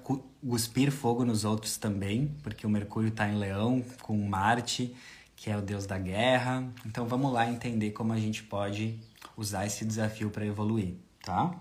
[0.46, 4.94] cuspir fogo nos outros também, porque o Mercúrio está em Leão com Marte,
[5.36, 6.68] que é o deus da guerra.
[6.86, 8.98] Então vamos lá entender como a gente pode
[9.36, 11.54] usar esse desafio para evoluir, tá?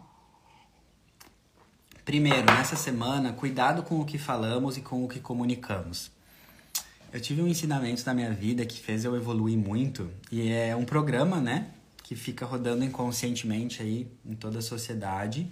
[2.04, 6.10] Primeiro, nessa semana, cuidado com o que falamos e com o que comunicamos.
[7.18, 10.86] Eu tive um ensinamento na minha vida que fez eu evoluir muito e é um
[10.86, 11.72] programa, né,
[12.04, 15.50] que fica rodando inconscientemente aí em toda a sociedade.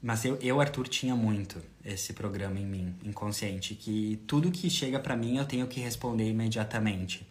[0.00, 4.98] Mas eu, eu Arthur, tinha muito esse programa em mim, inconsciente, que tudo que chega
[4.98, 7.26] para mim eu tenho que responder imediatamente.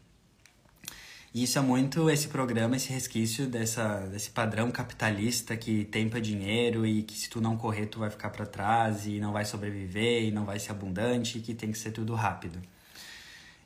[1.33, 6.85] E isso é muito esse programa, esse resquício dessa, desse padrão capitalista que tempa dinheiro
[6.85, 10.23] e que se tu não correr tu vai ficar para trás e não vai sobreviver
[10.23, 12.61] e não vai ser abundante e que tem que ser tudo rápido.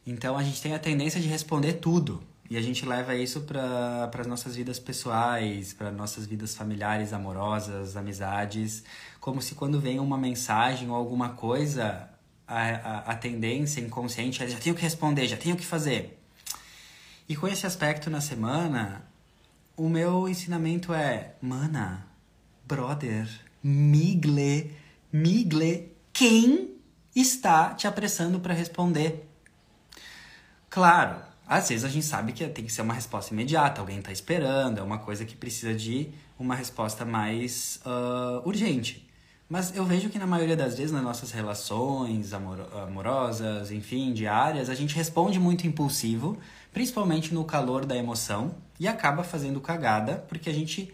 [0.08, 2.24] Então a gente tem a tendência de responder tudo.
[2.50, 7.98] E a gente leva isso para as nossas vidas pessoais, para nossas vidas familiares, amorosas,
[7.98, 8.86] amizades,
[9.20, 12.10] como se quando vem uma mensagem ou alguma coisa,
[12.48, 16.18] a, a, a tendência inconsciente é já tenho que responder, já tenho que fazer.
[17.28, 19.06] E com esse aspecto na semana,
[19.76, 22.08] o meu ensinamento é, mana,
[22.66, 23.28] brother,
[23.62, 24.72] migle,
[25.12, 26.78] migle, quem
[27.14, 29.27] está te apressando para responder?
[30.70, 31.16] Claro,
[31.48, 34.80] às vezes a gente sabe que tem que ser uma resposta imediata, alguém está esperando,
[34.80, 39.08] é uma coisa que precisa de uma resposta mais uh, urgente.
[39.50, 44.70] Mas eu vejo que na maioria das vezes nas nossas relações amor amorosas, enfim, diárias,
[44.70, 46.38] a gente responde muito impulsivo,
[46.74, 50.94] principalmente no calor da emoção, e acaba fazendo cagada porque a gente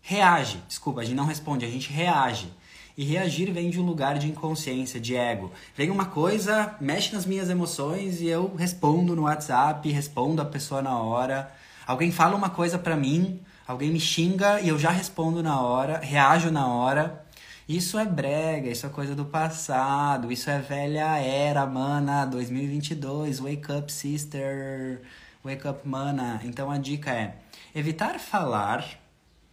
[0.00, 0.60] reage.
[0.66, 2.52] Desculpa, a gente não responde, a gente reage.
[2.96, 5.50] E reagir vem de um lugar de inconsciência, de ego.
[5.76, 10.82] Vem uma coisa, mexe nas minhas emoções e eu respondo no WhatsApp, respondo a pessoa
[10.82, 11.50] na hora.
[11.86, 15.98] Alguém fala uma coisa pra mim, alguém me xinga e eu já respondo na hora,
[15.98, 17.24] reajo na hora.
[17.68, 23.72] Isso é brega, isso é coisa do passado, isso é velha era, mana, 2022, wake
[23.72, 25.00] up sister,
[25.44, 26.40] wake up mana.
[26.44, 27.36] Então a dica é
[27.74, 28.84] evitar falar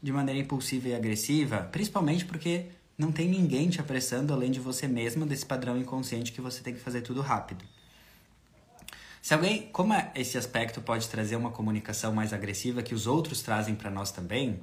[0.02, 2.66] de maneira impulsiva e agressiva, principalmente porque
[3.00, 6.74] não tem ninguém te apressando além de você mesmo, desse padrão inconsciente que você tem
[6.74, 7.64] que fazer tudo rápido.
[9.22, 13.42] Se alguém, como é, esse aspecto pode trazer uma comunicação mais agressiva que os outros
[13.42, 14.60] trazem para nós também,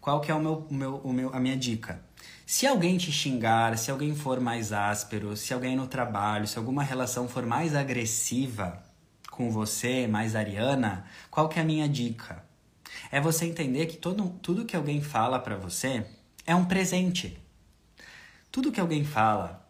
[0.00, 2.02] qual que é o meu, o meu, o meu, a minha dica?
[2.44, 6.82] Se alguém te xingar, se alguém for mais áspero, se alguém no trabalho, se alguma
[6.82, 8.82] relação for mais agressiva
[9.30, 12.44] com você, mais ariana, qual que é a minha dica?
[13.12, 16.04] É você entender que todo, tudo que alguém fala para você
[16.44, 17.38] é um presente.
[18.50, 19.64] Tudo que alguém fala,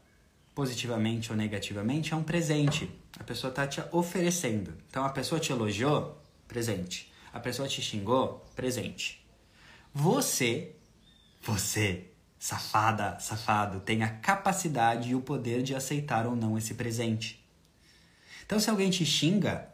[0.54, 2.90] positivamente ou negativamente, é um presente.
[3.18, 4.72] A pessoa está te oferecendo.
[4.88, 6.18] Então a pessoa te elogiou,
[6.48, 7.12] presente.
[7.32, 9.22] A pessoa te xingou, presente.
[9.92, 10.74] Você,
[11.42, 12.06] você,
[12.38, 17.44] safada, safado, tem a capacidade e o poder de aceitar ou não esse presente.
[18.46, 19.68] Então se alguém te xinga,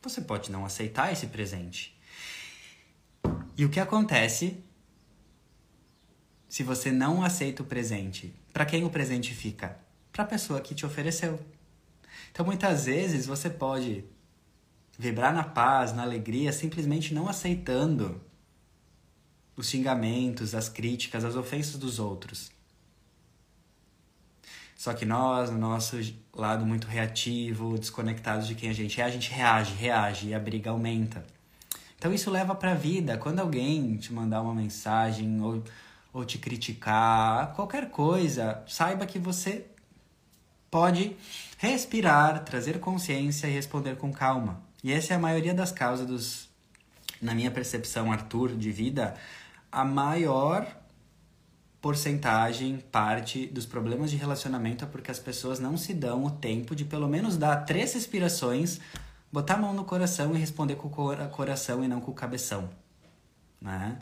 [0.00, 1.98] você pode não aceitar esse presente.
[3.56, 4.62] E o que acontece
[6.50, 9.78] se você não aceita o presente, para quem o presente fica?
[10.12, 11.38] Para a pessoa que te ofereceu.
[12.32, 14.04] Então muitas vezes você pode
[14.98, 18.20] vibrar na paz, na alegria, simplesmente não aceitando
[19.56, 22.50] os xingamentos, as críticas, as ofensas dos outros.
[24.76, 25.98] Só que nós, no nosso
[26.34, 30.40] lado muito reativo, desconectados de quem a gente é, a gente reage, reage e a
[30.40, 31.24] briga aumenta.
[31.96, 33.16] Então isso leva para a vida.
[33.18, 35.62] Quando alguém te mandar uma mensagem ou,
[36.12, 39.66] ou te criticar, qualquer coisa, saiba que você
[40.70, 41.16] pode
[41.58, 44.62] respirar, trazer consciência e responder com calma.
[44.82, 46.48] E essa é a maioria das causas dos,
[47.20, 49.14] na minha percepção, Arthur, de vida,
[49.70, 50.66] a maior
[51.80, 56.76] porcentagem, parte dos problemas de relacionamento é porque as pessoas não se dão o tempo
[56.76, 58.80] de pelo menos dar três respirações,
[59.32, 62.68] botar a mão no coração e responder com o coração e não com o cabeção,
[63.60, 63.98] né?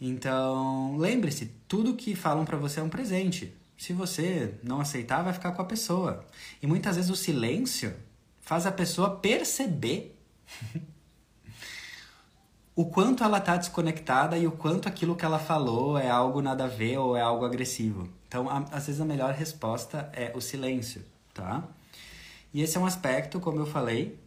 [0.00, 3.54] Então, lembre-se, tudo que falam para você é um presente.
[3.76, 6.24] Se você não aceitar, vai ficar com a pessoa.
[6.62, 7.94] E muitas vezes o silêncio
[8.40, 10.18] faz a pessoa perceber
[12.74, 16.64] o quanto ela está desconectada e o quanto aquilo que ela falou é algo nada
[16.64, 18.08] a ver ou é algo agressivo.
[18.26, 21.62] Então, a, às vezes a melhor resposta é o silêncio, tá?
[22.52, 24.18] E esse é um aspecto, como eu falei,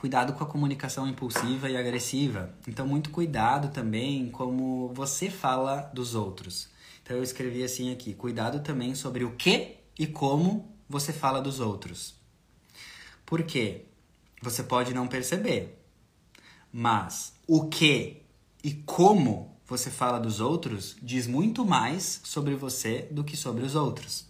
[0.00, 2.54] cuidado com a comunicação impulsiva e agressiva.
[2.66, 6.70] Então, muito cuidado também como você fala dos outros.
[7.02, 11.60] Então, eu escrevi assim aqui: cuidado também sobre o que e como você fala dos
[11.60, 12.14] outros.
[13.26, 13.84] Por quê?
[14.40, 15.78] Você pode não perceber,
[16.72, 18.22] mas o que
[18.64, 23.74] e como você fala dos outros diz muito mais sobre você do que sobre os
[23.74, 24.24] outros.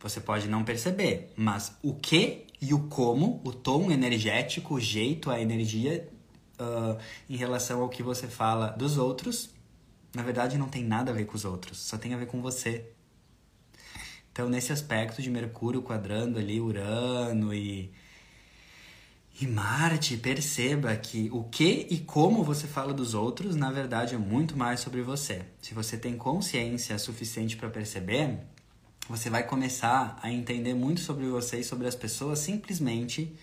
[0.00, 5.30] Você pode não perceber, mas o que e o como, o tom energético, o jeito,
[5.30, 6.08] a energia
[6.60, 6.98] uh,
[7.28, 9.50] em relação ao que você fala dos outros,
[10.14, 12.42] na verdade não tem nada a ver com os outros, só tem a ver com
[12.42, 12.84] você.
[14.32, 17.90] Então, nesse aspecto de Mercúrio quadrando ali Urano e
[19.40, 24.18] e Marte, perceba que o que e como você fala dos outros, na verdade, é
[24.18, 25.42] muito mais sobre você.
[25.62, 28.38] Se você tem consciência suficiente para perceber,
[29.10, 33.36] você vai começar a entender muito sobre você e sobre as pessoas simplesmente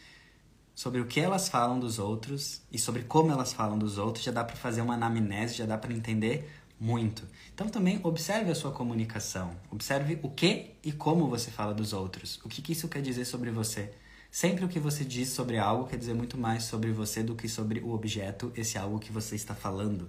[0.73, 4.23] sobre o que elas falam dos outros e sobre como elas falam dos outros.
[4.23, 6.49] Já dá para fazer uma anamnese, já dá para entender
[6.79, 7.27] muito.
[7.53, 12.39] Então também observe a sua comunicação, observe o que e como você fala dos outros.
[12.45, 13.91] O que, que isso quer dizer sobre você?
[14.31, 17.49] Sempre o que você diz sobre algo quer dizer muito mais sobre você do que
[17.49, 20.07] sobre o objeto, esse algo que você está falando,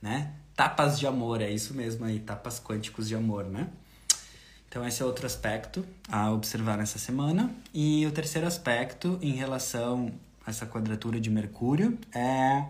[0.00, 0.32] né?
[0.56, 3.68] Tapas de amor, é isso mesmo aí, tapas quânticos de amor, né?
[4.70, 7.54] Então esse é outro aspecto a observar nessa semana.
[7.74, 10.10] E o terceiro aspecto em relação
[10.46, 12.64] a essa quadratura de Mercúrio é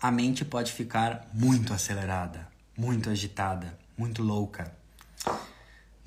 [0.00, 4.70] a mente pode ficar muito acelerada, muito agitada, muito louca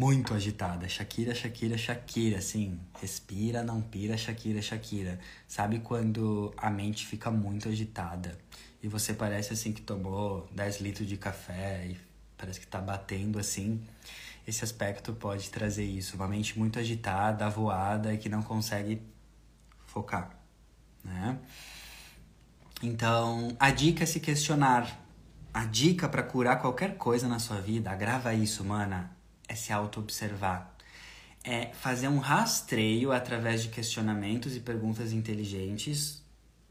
[0.01, 0.89] muito agitada.
[0.89, 5.19] Shakira, Shakira, Shakira, assim, respira, não pira, Shakira, Shakira.
[5.47, 8.35] Sabe quando a mente fica muito agitada
[8.81, 11.97] e você parece assim que tomou 10 litros de café e
[12.35, 13.79] parece que tá batendo assim?
[14.47, 19.01] Esse aspecto pode trazer isso, uma mente muito agitada, avoada que não consegue
[19.85, 20.31] focar,
[21.03, 21.37] né?
[22.81, 24.99] Então, a dica é se questionar.
[25.53, 29.15] A dica para curar qualquer coisa na sua vida, grava isso, mana
[29.47, 30.75] é se auto-observar.
[31.43, 36.23] É fazer um rastreio através de questionamentos e perguntas inteligentes,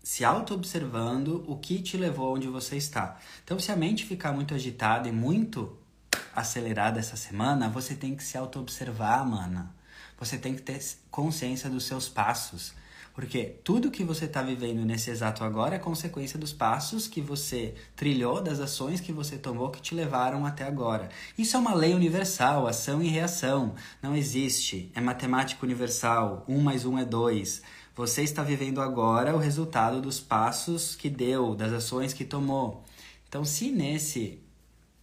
[0.03, 3.19] se auto-observando o que te levou onde você está.
[3.45, 5.77] Então, se a mente ficar muito agitada e muito
[6.35, 9.75] acelerada essa semana, você tem que se auto-observar, mana.
[10.19, 10.79] Você tem que ter
[11.11, 12.75] consciência dos seus passos.
[13.15, 17.75] Porque tudo que você está vivendo nesse exato agora é consequência dos passos que você
[17.97, 21.09] trilhou, das ações que você tomou que te levaram até agora.
[21.37, 23.75] Isso é uma lei universal, ação e reação.
[24.01, 24.91] Não existe.
[24.95, 26.45] É matemática universal.
[26.49, 27.63] Um mais um é dois.
[27.97, 32.85] Você está vivendo agora o resultado dos passos que deu, das ações que tomou.
[33.29, 34.41] Então, se nesse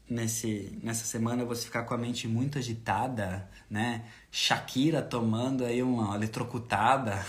[0.10, 4.05] nesse nessa semana você ficar com a mente muito agitada, né?
[4.32, 7.24] Shakira tomando aí uma eletrocutada,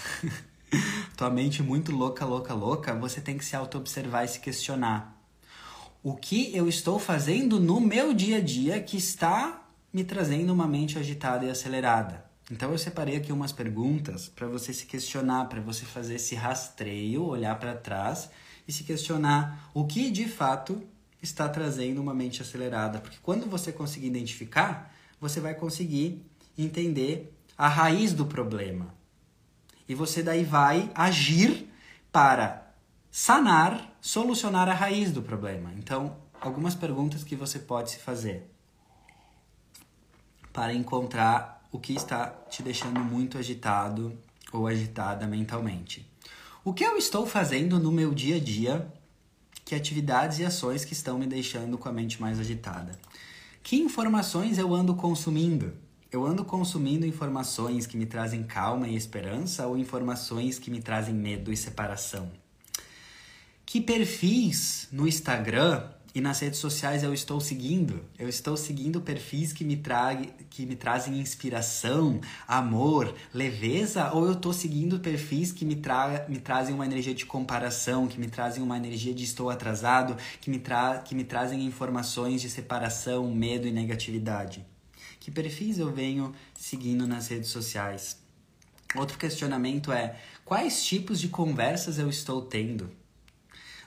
[1.17, 5.17] tua mente muito louca, louca, louca, você tem que se auto-observar e se questionar.
[6.03, 9.63] O que eu estou fazendo no meu dia a dia que está
[9.93, 12.25] me trazendo uma mente agitada e acelerada?
[12.51, 17.25] Então eu separei aqui umas perguntas para você se questionar, para você fazer esse rastreio,
[17.25, 18.31] olhar para trás
[18.67, 20.83] e se questionar o que de fato
[21.23, 26.25] está trazendo uma mente acelerada, porque quando você conseguir identificar, você vai conseguir
[26.57, 28.95] entender a raiz do problema.
[29.89, 31.69] E você daí vai agir
[32.13, 32.73] para
[33.11, 35.73] sanar, solucionar a raiz do problema.
[35.77, 38.49] Então, algumas perguntas que você pode se fazer
[40.53, 44.17] para encontrar o que está te deixando muito agitado
[44.53, 46.09] ou agitada mentalmente.
[46.65, 48.93] O que eu estou fazendo no meu dia a dia?
[49.69, 52.99] Que atividades e ações que estão me deixando com a mente mais agitada?
[53.63, 55.75] que informações eu ando consumindo?
[56.11, 61.15] Eu ando consumindo informações que me trazem calma e esperança ou informações que me trazem
[61.15, 62.33] medo e separação?
[63.67, 68.05] Que perfis no Instagram e nas redes sociais eu estou seguindo?
[68.19, 70.17] Eu estou seguindo perfis que me, tra
[70.49, 74.13] que me trazem inspiração, amor, leveza?
[74.13, 78.19] Ou eu estou seguindo perfis que me, tra me trazem uma energia de comparação, que
[78.19, 82.49] me trazem uma energia de estou atrasado, que me, tra que me trazem informações de
[82.49, 84.65] separação, medo e negatividade?
[85.21, 88.17] Que perfis eu venho seguindo nas redes sociais?
[88.95, 92.91] Outro questionamento é: quais tipos de conversas eu estou tendo?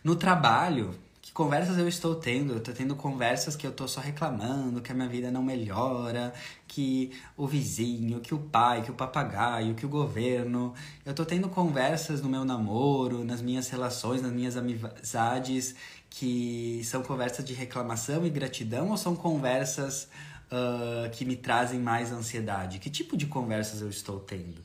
[0.04, 0.96] No trabalho,
[1.32, 2.52] que conversas eu estou tendo?
[2.52, 6.34] Eu estou tendo conversas que eu estou só reclamando, que a minha vida não melhora,
[6.68, 10.74] que o vizinho, que o pai, que o papagaio, que o governo.
[11.06, 15.74] Eu estou tendo conversas no meu namoro, nas minhas relações, nas minhas amizades,
[16.10, 20.10] que são conversas de reclamação e gratidão ou são conversas
[20.52, 22.78] uh, que me trazem mais ansiedade?
[22.78, 24.62] Que tipo de conversas eu estou tendo?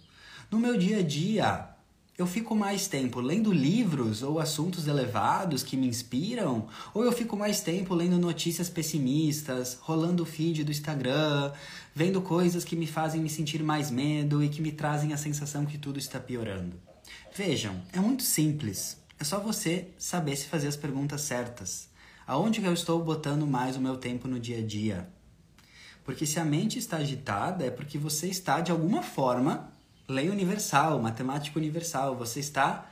[0.51, 1.76] No meu dia a dia,
[2.19, 6.67] eu fico mais tempo lendo livros ou assuntos elevados que me inspiram?
[6.95, 11.53] Ou eu fico mais tempo lendo notícias pessimistas, rolando o feed do Instagram,
[11.95, 15.67] vendo coisas que me fazem me sentir mais medo e que me trazem a sensação
[15.67, 16.81] que tudo está piorando?
[17.35, 18.99] Vejam, é muito simples.
[19.21, 21.89] É só você saber se fazer as perguntas certas.
[22.27, 25.09] Aonde que eu estou botando mais o meu tempo no dia a dia?
[26.03, 29.71] Porque se a mente está agitada, é porque você está, de alguma forma,
[30.09, 32.17] lei universal, matemática universal.
[32.17, 32.91] Você está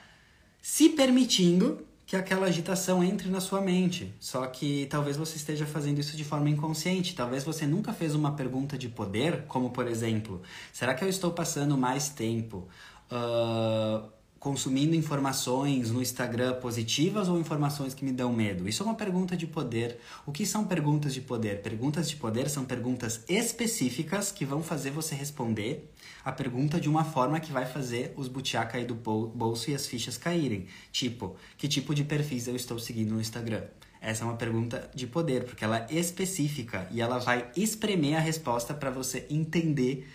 [0.61, 4.15] se permitindo que aquela agitação entre na sua mente.
[4.21, 7.15] Só que talvez você esteja fazendo isso de forma inconsciente.
[7.15, 10.43] Talvez você nunca fez uma pergunta de poder, como por exemplo:
[10.73, 12.69] será que eu estou passando mais tempo
[13.11, 14.09] uh,
[14.45, 18.69] consumindo informações no Instagram positivas ou informações que me dão medo?
[18.69, 19.99] Isso é uma pergunta de poder.
[20.27, 21.63] O que são perguntas de poder?
[21.63, 25.91] Perguntas de poder são perguntas específicas que vão fazer você responder
[26.23, 29.87] a pergunta de uma forma que vai fazer os butiá cair do bolso e as
[29.87, 30.67] fichas caírem.
[30.93, 33.63] Tipo, que tipo de perfis eu estou seguindo no Instagram?
[33.99, 38.21] Essa é uma pergunta de poder, porque ela é específica e ela vai espremer a
[38.21, 40.07] resposta para você entender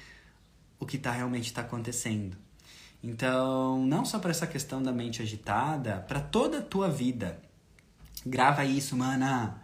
[0.79, 2.37] o que tá, realmente está acontecendo.
[3.01, 7.41] Então, não só para essa questão da mente agitada, para toda a tua vida.
[8.25, 9.61] Grava isso, mana.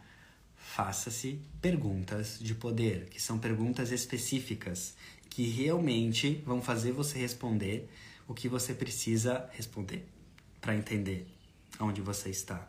[0.56, 4.96] Faça-se perguntas de poder, que são perguntas específicas,
[5.30, 7.90] que realmente vão fazer você responder
[8.28, 10.08] o que você precisa responder
[10.62, 11.28] para entender
[11.80, 12.68] onde você está.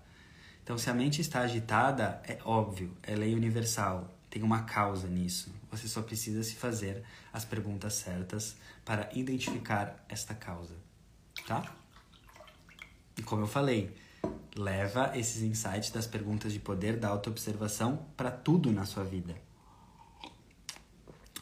[0.62, 5.54] Então, se a mente está agitada, é óbvio, é lei universal, tem uma causa nisso.
[5.70, 8.56] Você só precisa se fazer as perguntas certas
[8.86, 10.76] para identificar esta causa,
[11.44, 11.64] tá?
[13.18, 13.92] E como eu falei,
[14.54, 19.34] leva esses insights das perguntas de poder da autoobservação para tudo na sua vida.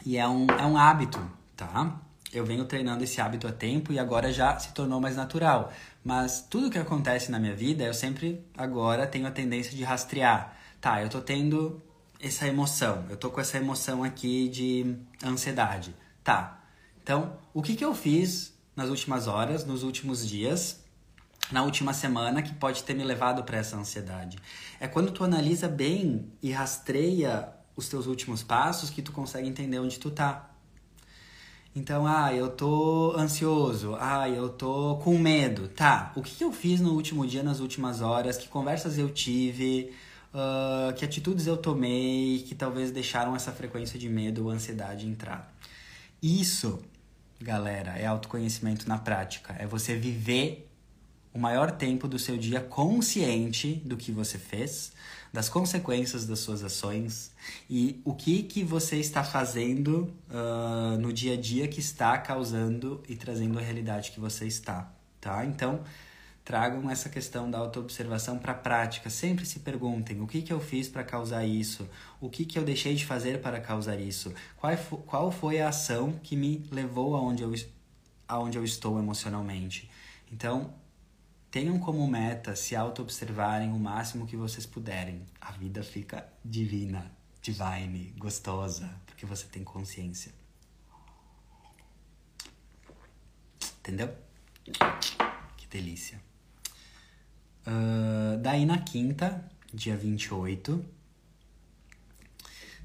[0.07, 1.21] E é um, é um hábito,
[1.55, 2.01] tá?
[2.33, 5.71] Eu venho treinando esse hábito há tempo e agora já se tornou mais natural.
[6.03, 10.57] Mas tudo que acontece na minha vida, eu sempre agora tenho a tendência de rastrear.
[10.81, 11.83] Tá, eu tô tendo
[12.19, 15.95] essa emoção, eu tô com essa emoção aqui de ansiedade.
[16.23, 16.64] Tá,
[17.05, 20.83] então, o que, que eu fiz nas últimas horas, nos últimos dias,
[21.53, 24.39] na última semana que pode ter me levado para essa ansiedade?
[24.81, 29.79] É quando tu analisa bem e rastreia os teus últimos passos que tu consegue entender
[29.81, 30.51] onde tu tá.
[31.77, 35.69] Então, ah, eu tô ansioso, ah, eu tô com medo.
[35.69, 38.39] Tá, o que, que eu fiz no último dia, nas últimas horas?
[38.39, 39.93] Que conversas eu tive?
[40.33, 45.53] Uh, que atitudes eu tomei que talvez deixaram essa frequência de medo ou ansiedade entrar?
[46.23, 46.81] Isso
[47.45, 49.55] galera, é autoconhecimento na prática.
[49.59, 50.69] É você viver
[51.33, 54.93] o maior tempo do seu dia consciente do que você fez,
[55.33, 57.33] das consequências das suas ações
[57.69, 63.03] e o que, que você está fazendo uh, no dia a dia que está causando
[63.09, 64.91] e trazendo a realidade que você está,
[65.21, 65.45] tá?
[65.45, 65.83] Então,
[66.45, 69.09] tragam essa questão da autoobservação para a prática.
[69.09, 71.89] Sempre se perguntem o que, que eu fiz para causar isso,
[72.21, 74.77] o que, que eu deixei de fazer para causar isso, qual,
[75.07, 77.53] qual foi a ação que me levou aonde eu,
[78.29, 79.91] aonde eu estou emocionalmente.
[80.31, 80.75] Então,
[81.51, 85.25] tenham como meta se auto-observarem o máximo que vocês puderem.
[85.41, 90.33] A vida fica divina, divine, gostosa, porque você tem consciência.
[93.79, 94.15] Entendeu?
[95.57, 96.24] Que delícia.
[97.67, 99.43] Uh, daí na quinta,
[99.73, 100.85] dia 28,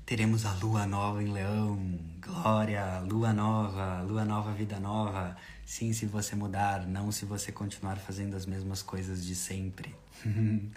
[0.05, 1.99] teremos a lua nova em Leão.
[2.21, 5.35] Glória, lua nova, lua nova, vida nova.
[5.65, 9.93] Sim, se você mudar, não se você continuar fazendo as mesmas coisas de sempre.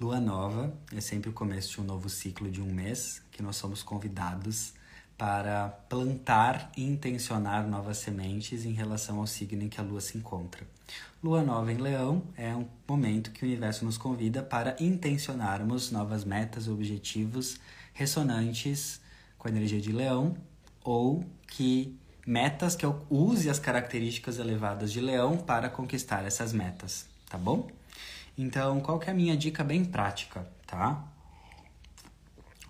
[0.00, 3.54] lua nova é sempre o começo de um novo ciclo de um mês que nós
[3.54, 4.72] somos convidados
[5.16, 10.18] para plantar e intencionar novas sementes em relação ao signo em que a lua se
[10.18, 10.66] encontra.
[11.20, 16.24] Lua nova em Leão é um momento que o universo nos convida para intencionarmos novas
[16.24, 17.58] metas, objetivos
[17.92, 19.00] ressonantes
[19.36, 20.36] com a energia de Leão
[20.84, 27.36] ou que metas que use as características elevadas de Leão para conquistar essas metas, tá
[27.36, 27.68] bom?
[28.36, 31.04] Então, qual que é a minha dica bem prática, tá?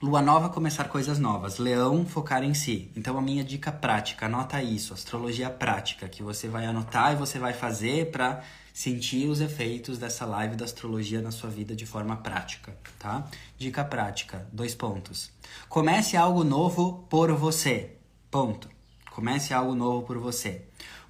[0.00, 1.58] Lua nova, começar coisas novas.
[1.58, 2.88] Leão, focar em si.
[2.94, 7.36] Então, a minha dica prática, anota isso, astrologia prática, que você vai anotar e você
[7.36, 8.40] vai fazer para
[8.72, 13.26] sentir os efeitos dessa live da astrologia na sua vida de forma prática, tá?
[13.58, 15.32] Dica prática, dois pontos.
[15.68, 17.96] Comece algo novo por você.
[18.30, 18.68] Ponto.
[19.10, 20.62] Comece algo novo por você.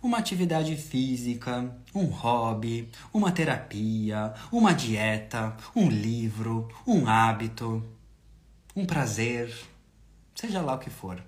[0.02, 7.84] Uma atividade física, um hobby, uma terapia, uma dieta, um livro, um hábito
[8.78, 9.52] um prazer,
[10.34, 11.20] seja lá o que for.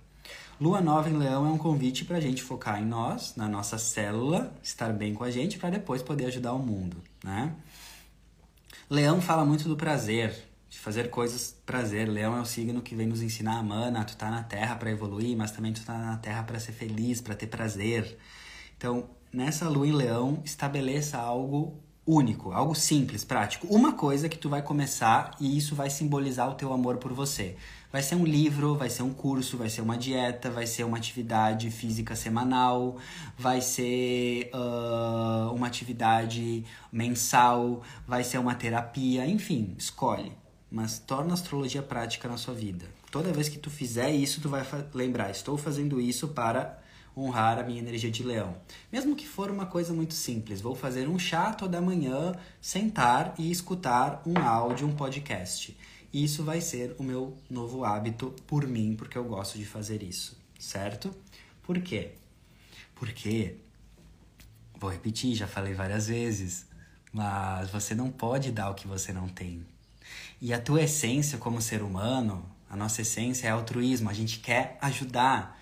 [0.61, 3.77] Lua nova em Leão é um convite para a gente focar em nós, na nossa
[3.77, 7.55] célula, estar bem com a gente para depois poder ajudar o mundo, né?
[8.89, 10.35] Leão fala muito do prazer,
[10.69, 12.09] de fazer coisas prazer.
[12.09, 15.37] Leão é o signo que vem nos ensinar, mana, tu tá na Terra para evoluir,
[15.37, 18.19] mas também tu tá na Terra para ser feliz, para ter prazer.
[18.77, 23.67] Então, nessa lua em Leão, estabeleça algo único, algo simples, prático.
[23.69, 27.57] Uma coisa que tu vai começar e isso vai simbolizar o teu amor por você.
[27.93, 30.97] Vai ser um livro, vai ser um curso, vai ser uma dieta, vai ser uma
[30.97, 32.97] atividade física semanal,
[33.37, 40.33] vai ser uh, uma atividade mensal, vai ser uma terapia, enfim, escolhe.
[40.71, 42.87] Mas torna a astrologia prática na sua vida.
[43.11, 46.80] Toda vez que tu fizer isso, tu vai lembrar, estou fazendo isso para
[47.21, 48.57] honrar a minha energia de leão.
[48.91, 53.51] Mesmo que for uma coisa muito simples, vou fazer um chá toda manhã, sentar e
[53.51, 55.77] escutar um áudio, um podcast.
[56.13, 60.37] Isso vai ser o meu novo hábito por mim, porque eu gosto de fazer isso,
[60.59, 61.15] certo?
[61.63, 62.13] Por quê?
[62.97, 63.57] Porque,
[64.75, 66.67] vou repetir, já falei várias vezes,
[67.13, 69.65] mas você não pode dar o que você não tem.
[70.41, 74.79] E a tua essência como ser humano, a nossa essência é altruísmo, a gente quer
[74.81, 75.60] ajudar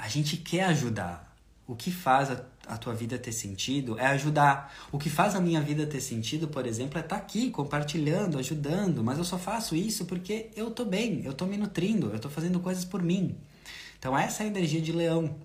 [0.00, 1.36] a gente quer ajudar.
[1.66, 4.74] O que faz a, a, tua vida ter sentido é ajudar.
[4.90, 8.38] O que faz a minha vida ter sentido, por exemplo, é estar tá aqui compartilhando,
[8.38, 9.04] ajudando.
[9.04, 12.30] Mas eu só faço isso porque eu tô bem, eu tô me nutrindo, eu tô
[12.30, 13.36] fazendo coisas por mim.
[13.98, 15.36] Então essa é a energia de leão.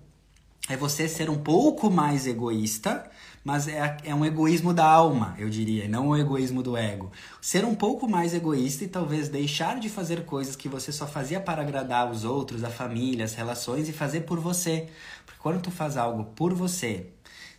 [0.68, 3.08] É você ser um pouco mais egoísta,
[3.46, 7.12] mas é, é um egoísmo da alma, eu diria, não um egoísmo do ego.
[7.40, 11.38] Ser um pouco mais egoísta e talvez deixar de fazer coisas que você só fazia
[11.38, 14.88] para agradar os outros, a família, as relações e fazer por você.
[15.24, 17.10] Porque quando tu faz algo por você,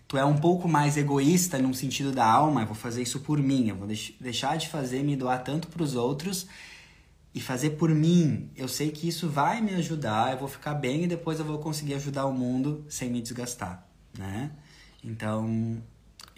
[0.10, 3.40] tu é um pouco mais egoísta no sentido da alma, eu vou fazer isso por
[3.40, 3.88] mim, eu vou
[4.20, 6.48] deixar de fazer, me doar tanto para os outros
[7.34, 8.52] e fazer por mim.
[8.58, 11.60] Eu sei que isso vai me ajudar, eu vou ficar bem e depois eu vou
[11.60, 14.52] conseguir ajudar o mundo sem me desgastar, né?
[15.08, 15.82] Então,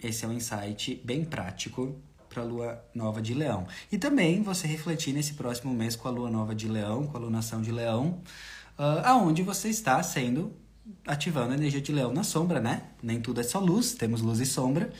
[0.00, 1.96] esse é um insight bem prático
[2.28, 3.66] para a lua nova de Leão.
[3.90, 7.20] E também você refletir nesse próximo mês com a lua nova de Leão, com a
[7.20, 8.22] lunação de Leão,
[8.78, 10.52] uh, aonde você está sendo
[11.04, 12.84] ativando a energia de Leão na sombra, né?
[13.02, 14.92] Nem tudo é só luz, temos luz e sombra.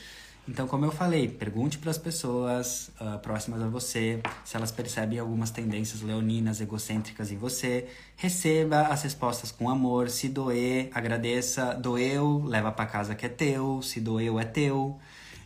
[0.47, 5.19] Então, como eu falei, pergunte para as pessoas uh, próximas a você se elas percebem
[5.19, 7.87] algumas tendências leoninas, egocêntricas em você.
[8.17, 10.09] Receba as respostas com amor.
[10.09, 11.75] Se doer, agradeça.
[11.75, 13.81] Doeu, leva para casa que é teu.
[13.83, 14.99] Se doeu, é teu.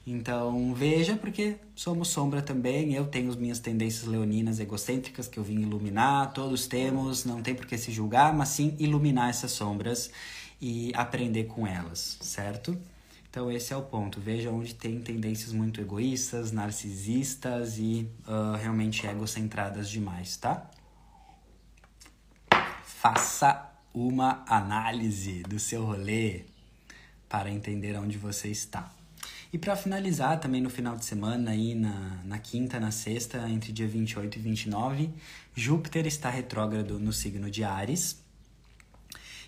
[0.07, 2.93] Então, veja, porque somos sombra também.
[2.93, 6.31] Eu tenho as minhas tendências leoninas egocêntricas que eu vim iluminar.
[6.31, 10.09] Todos temos, não tem por que se julgar, mas sim iluminar essas sombras
[10.61, 12.77] e aprender com elas, certo?
[13.35, 14.21] Então esse é o ponto.
[14.21, 20.71] Veja onde tem tendências muito egoístas, narcisistas e uh, realmente egocentradas demais, tá?
[22.81, 26.45] Faça uma análise do seu rolê
[27.27, 28.89] para entender onde você está.
[29.51, 33.73] E para finalizar, também no final de semana, aí na, na quinta, na sexta, entre
[33.73, 35.09] dia 28 e 29,
[35.53, 38.23] Júpiter está retrógrado no signo de Ares.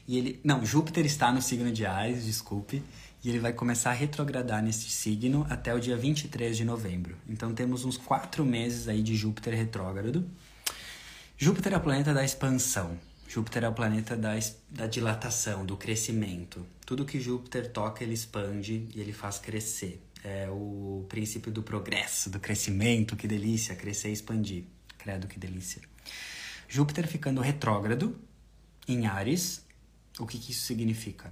[0.06, 0.42] E ele.
[0.44, 2.84] Não, Júpiter está no signo de Ares, desculpe
[3.24, 7.16] e ele vai começar a retrogradar nesse signo até o dia 23 de novembro.
[7.28, 10.28] Então temos uns quatro meses aí de Júpiter retrógrado.
[11.38, 12.98] Júpiter é o planeta da expansão.
[13.28, 14.32] Júpiter é o planeta da,
[14.70, 16.66] da dilatação, do crescimento.
[16.86, 20.02] Tudo que Júpiter toca, ele expande e ele faz crescer.
[20.24, 24.64] É o princípio do progresso, do crescimento, que delícia, crescer e expandir.
[24.98, 25.82] Credo, que delícia.
[26.68, 28.18] Júpiter ficando retrógrado
[28.88, 29.66] em Ares,
[30.18, 31.32] o que, que isso significa?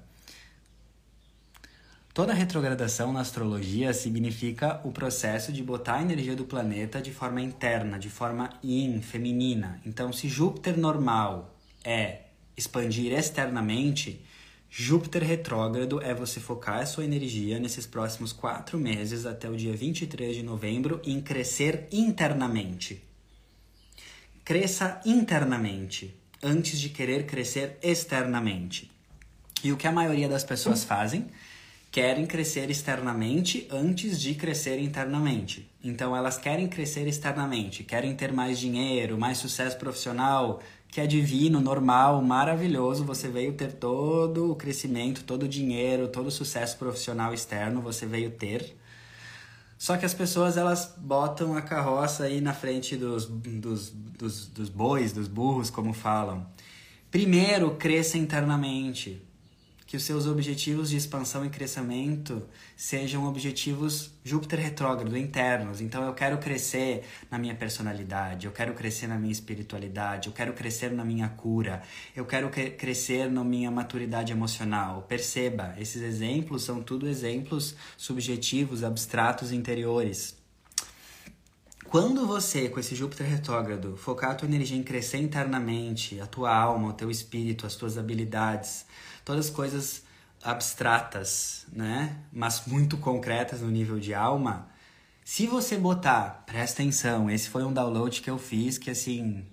[2.16, 7.42] Toda retrogradação na astrologia significa o processo de botar a energia do planeta de forma
[7.42, 9.82] interna, de forma yin, feminina.
[9.86, 12.20] Então, se Júpiter normal é
[12.56, 14.26] expandir externamente,
[14.70, 19.76] Júpiter retrógrado é você focar a sua energia nesses próximos quatro meses até o dia
[19.76, 23.04] 23 de novembro em crescer internamente.
[24.46, 28.90] Cresça internamente antes de querer crescer externamente.
[29.62, 31.30] E o que a maioria das pessoas fazem?
[31.96, 35.72] Querem crescer externamente antes de crescer internamente.
[35.82, 40.60] Então elas querem crescer externamente, querem ter mais dinheiro, mais sucesso profissional,
[40.90, 43.06] que é divino, normal, maravilhoso.
[43.06, 48.06] Você veio ter todo o crescimento, todo o dinheiro, todo o sucesso profissional externo, você
[48.06, 48.76] veio ter.
[49.78, 54.68] Só que as pessoas elas botam a carroça aí na frente dos, dos, dos, dos
[54.68, 56.46] bois, dos burros, como falam.
[57.10, 59.25] Primeiro, cresça internamente
[59.86, 62.44] que os seus objetivos de expansão e crescimento
[62.76, 65.80] sejam objetivos Júpiter retrógrado, internos.
[65.80, 70.54] Então eu quero crescer na minha personalidade, eu quero crescer na minha espiritualidade, eu quero
[70.54, 71.84] crescer na minha cura,
[72.16, 75.04] eu quero crescer na minha maturidade emocional.
[75.04, 80.36] Perceba, esses exemplos são tudo exemplos subjetivos, abstratos, interiores.
[81.88, 86.54] Quando você, com esse Júpiter retrógrado, focar a tua energia em crescer internamente, a tua
[86.54, 88.86] alma, o teu espírito, as tuas habilidades,
[89.26, 90.04] todas coisas
[90.44, 92.16] abstratas, né?
[92.32, 94.70] Mas muito concretas no nível de alma.
[95.24, 99.44] Se você botar, presta atenção, esse foi um download que eu fiz que assim,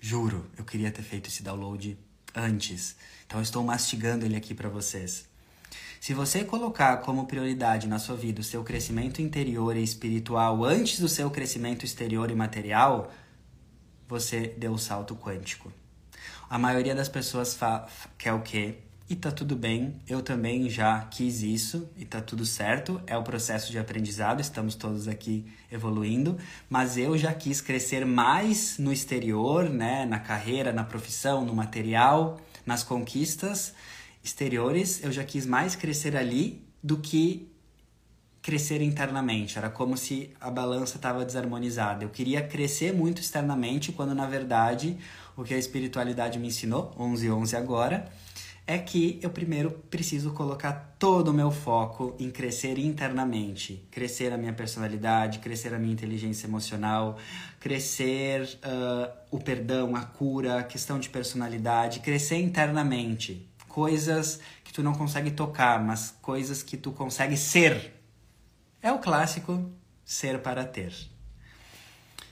[0.00, 1.98] juro, eu queria ter feito esse download
[2.34, 2.96] antes.
[3.26, 5.30] Então eu estou mastigando ele aqui para vocês.
[6.00, 10.98] Se você colocar como prioridade na sua vida o seu crescimento interior e espiritual antes
[10.98, 13.12] do seu crescimento exterior e material,
[14.08, 15.72] você deu o salto quântico.
[16.50, 17.56] A maioria das pessoas
[18.18, 18.81] quer o quê?
[19.12, 23.22] E tá tudo bem, eu também já quis isso e tá tudo certo, é o
[23.22, 29.68] processo de aprendizado, estamos todos aqui evoluindo, mas eu já quis crescer mais no exterior,
[29.68, 33.74] né, na carreira, na profissão, no material, nas conquistas
[34.24, 37.52] exteriores, eu já quis mais crescer ali do que
[38.40, 39.58] crescer internamente.
[39.58, 42.02] Era como se a balança estava desarmonizada.
[42.02, 44.96] Eu queria crescer muito externamente, quando na verdade
[45.36, 48.10] o que a espiritualidade me ensinou, 11 11 agora,
[48.66, 54.38] é que eu primeiro preciso colocar todo o meu foco em crescer internamente, crescer a
[54.38, 57.18] minha personalidade, crescer a minha inteligência emocional,
[57.58, 64.82] crescer uh, o perdão, a cura, a questão de personalidade, crescer internamente, coisas que tu
[64.82, 68.00] não consegue tocar, mas coisas que tu consegue ser.
[68.80, 69.70] É o clássico
[70.04, 70.92] ser para ter.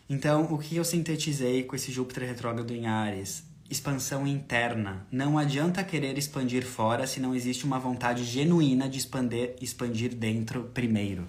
[0.09, 5.07] Então, o que eu sintetizei com esse Júpiter retrógrado em Ares expansão interna.
[5.13, 10.65] Não adianta querer expandir fora se não existe uma vontade genuína de expandir, expandir dentro
[10.75, 11.27] primeiro.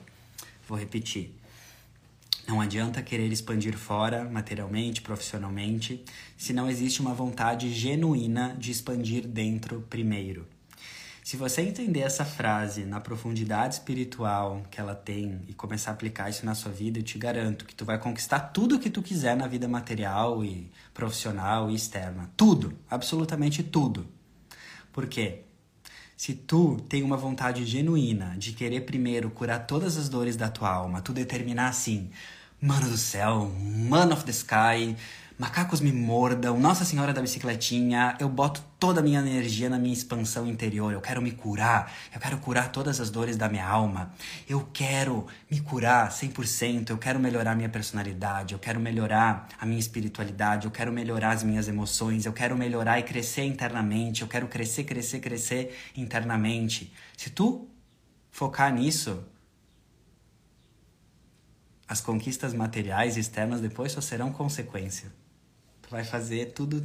[0.68, 1.36] Vou repetir.
[2.48, 6.04] Não adianta querer expandir fora, materialmente, profissionalmente,
[6.36, 10.48] se não existe uma vontade genuína de expandir dentro primeiro.
[11.24, 16.30] Se você entender essa frase na profundidade espiritual que ela tem e começar a aplicar
[16.30, 19.04] isso na sua vida, eu te garanto que tu vai conquistar tudo o que tu
[19.04, 22.32] quiser na vida material e profissional e externa.
[22.36, 24.08] Tudo, absolutamente tudo.
[24.92, 25.44] Por quê?
[26.18, 30.72] Se tu tem uma vontade genuína de querer primeiro curar todas as dores da tua
[30.72, 32.10] alma, tu determinar assim,
[32.60, 34.96] mano do céu, man of the sky,
[35.42, 39.92] macacos me mordam, Nossa Senhora da Bicicletinha, eu boto toda a minha energia na minha
[39.92, 44.14] expansão interior, eu quero me curar, eu quero curar todas as dores da minha alma,
[44.48, 49.80] eu quero me curar 100%, eu quero melhorar minha personalidade, eu quero melhorar a minha
[49.80, 54.48] espiritualidade, eu quero melhorar as minhas emoções, eu quero melhorar e crescer internamente, eu quero
[54.48, 56.94] crescer, crescer, crescer internamente.
[57.18, 57.68] Se tu
[58.30, 59.24] focar nisso,
[61.88, 65.20] as conquistas materiais externas depois só serão consequência
[65.92, 66.82] vai fazer tudo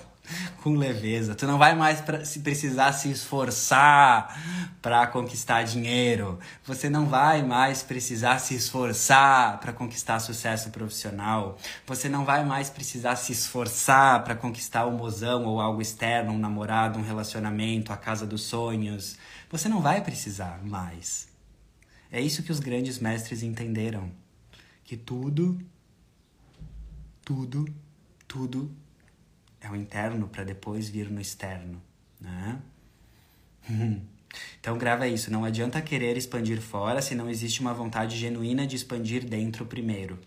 [0.62, 1.34] com leveza.
[1.34, 6.38] Tu não vai mais pra, se precisar se esforçar para conquistar dinheiro.
[6.64, 11.58] Você não vai mais precisar se esforçar para conquistar sucesso profissional.
[11.86, 16.38] Você não vai mais precisar se esforçar para conquistar um mozão ou algo externo, um
[16.38, 19.16] namorado, um relacionamento, a casa dos sonhos.
[19.50, 21.28] Você não vai precisar mais.
[22.10, 24.10] É isso que os grandes mestres entenderam,
[24.82, 25.58] que tudo
[27.28, 27.66] tudo
[28.28, 28.70] tudo
[29.60, 31.82] é o interno para depois vir no externo,
[32.20, 32.60] né?
[34.60, 38.76] Então grava isso, não adianta querer expandir fora se não existe uma vontade genuína de
[38.76, 40.18] expandir dentro primeiro.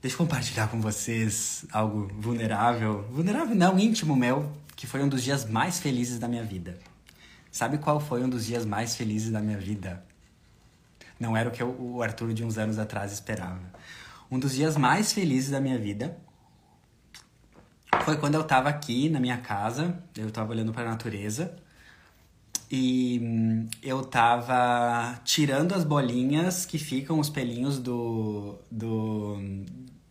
[0.00, 3.02] Deixa eu compartilhar com vocês algo vulnerável.
[3.10, 6.78] Vulnerável não, íntimo meu, que foi um dos dias mais felizes da minha vida.
[7.52, 10.02] Sabe qual foi um dos dias mais felizes da minha vida?
[11.18, 13.60] Não era o que eu, o Arthur de uns anos atrás esperava.
[14.30, 16.16] Um dos dias mais felizes da minha vida
[18.04, 21.54] foi quando eu tava aqui na minha casa, eu tava olhando para a natureza
[22.70, 29.38] e hum, eu tava tirando as bolinhas que ficam os pelinhos do, do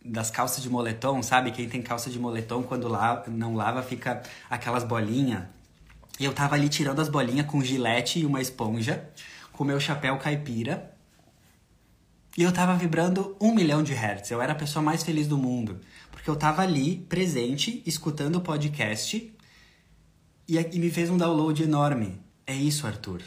[0.04, 1.52] das calças de moletom, sabe?
[1.52, 5.44] Quem tem calça de moletom quando lava, não lava fica aquelas bolinhas.
[6.18, 9.08] E eu tava ali tirando as bolinhas com gilete e uma esponja,
[9.52, 10.94] com meu chapéu caipira.
[12.36, 14.30] E eu tava vibrando um milhão de hertz.
[14.30, 15.80] Eu era a pessoa mais feliz do mundo.
[16.20, 19.34] Porque eu tava ali, presente, escutando o podcast.
[20.46, 22.20] E, e me fez um download enorme.
[22.46, 23.22] É isso, Arthur.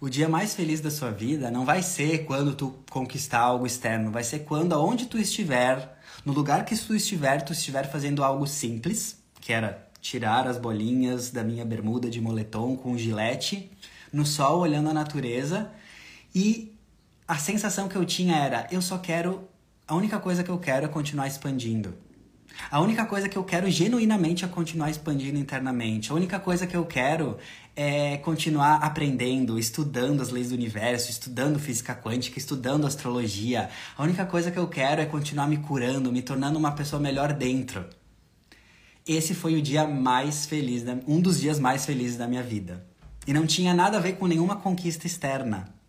[0.00, 4.10] O dia mais feliz da sua vida não vai ser quando tu conquistar algo externo,
[4.10, 8.46] vai ser quando aonde tu estiver, no lugar que tu estiver, tu estiver fazendo algo
[8.46, 13.70] simples, que era tirar as bolinhas da minha bermuda de moletom com gilete,
[14.10, 15.70] no sol olhando a natureza
[16.34, 16.74] e
[17.28, 19.46] a sensação que eu tinha era eu só quero
[19.86, 21.94] a única coisa que eu quero é continuar expandindo.
[22.70, 26.10] A única coisa que eu quero genuinamente é continuar expandindo internamente.
[26.10, 27.38] A única coisa que eu quero
[27.74, 33.70] é continuar aprendendo, estudando as leis do universo, estudando física quântica, estudando astrologia.
[33.96, 37.32] A única coisa que eu quero é continuar me curando, me tornando uma pessoa melhor
[37.32, 37.84] dentro.
[39.06, 42.86] Esse foi o dia mais feliz, um dos dias mais felizes da minha vida.
[43.26, 45.81] E não tinha nada a ver com nenhuma conquista externa.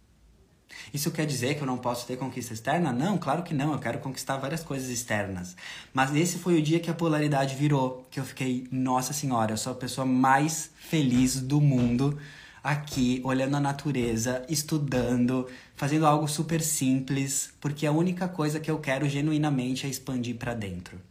[0.93, 2.93] Isso quer dizer que eu não posso ter conquista externa?
[2.93, 3.73] Não, claro que não.
[3.73, 5.55] Eu quero conquistar várias coisas externas.
[5.91, 9.57] Mas esse foi o dia que a polaridade virou, que eu fiquei, nossa senhora, eu
[9.57, 12.19] sou a pessoa mais feliz do mundo
[12.63, 18.79] aqui, olhando a natureza, estudando, fazendo algo super simples, porque a única coisa que eu
[18.79, 21.01] quero genuinamente é expandir para dentro.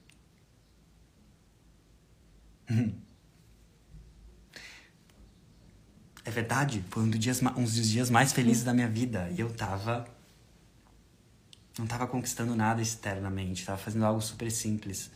[6.25, 9.31] É verdade, foi um dos dias, um dos dias mais felizes da minha vida.
[9.37, 10.07] E eu tava.
[11.79, 15.11] Não tava conquistando nada externamente, tava fazendo algo super simples.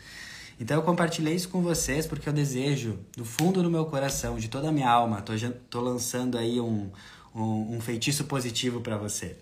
[0.59, 4.49] Então eu compartilhei isso com vocês porque eu desejo, do fundo do meu coração, de
[4.49, 5.35] toda a minha alma, tô,
[5.69, 6.91] tô lançando aí um,
[7.35, 9.37] um, um feitiço positivo para você.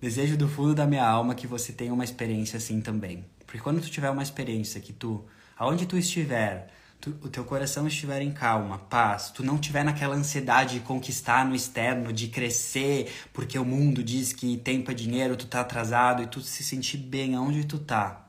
[0.00, 3.24] Desejo do fundo da minha alma que você tenha uma experiência assim também.
[3.46, 5.24] Porque quando tu tiver uma experiência que tu,
[5.56, 10.16] aonde tu estiver, tu, o teu coração estiver em calma, paz, tu não tiver naquela
[10.16, 15.36] ansiedade de conquistar no externo, de crescer, porque o mundo diz que tempo é dinheiro,
[15.36, 18.26] tu tá atrasado e tu se sentir bem aonde tu tá.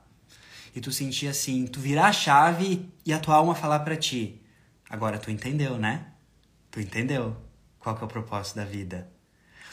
[0.74, 4.40] E tu sentir assim, tu virar a chave e a tua alma falar para ti.
[4.88, 6.06] Agora tu entendeu, né?
[6.70, 7.36] Tu entendeu
[7.78, 9.10] qual que é o propósito da vida.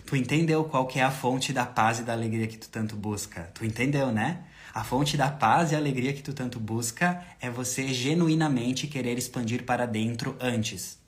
[0.05, 2.95] Tu entendeu qual que é a fonte da paz e da alegria que tu tanto
[2.95, 3.51] busca.
[3.53, 4.45] Tu entendeu, né?
[4.77, 9.63] A fonte da paz e alegria que tu tanto busca é você genuinamente querer expandir
[9.63, 10.99] para dentro antes.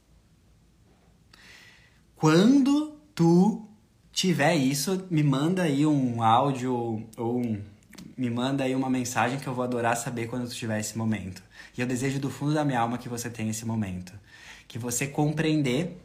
[2.16, 3.64] Quando tu
[4.12, 7.62] tiver isso, me manda aí um áudio ou um,
[8.18, 11.44] me manda aí uma mensagem que eu vou adorar saber quando tu tiver esse momento.
[11.78, 14.14] E eu desejo do fundo da minha alma que você tenha esse momento.
[14.68, 15.96] Que você compreender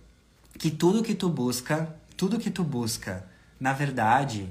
[0.58, 3.26] que tudo que tu busca, tudo que tu busca,
[3.58, 4.50] na verdade,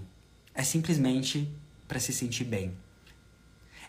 [0.55, 1.47] é simplesmente
[1.87, 2.81] para se sentir bem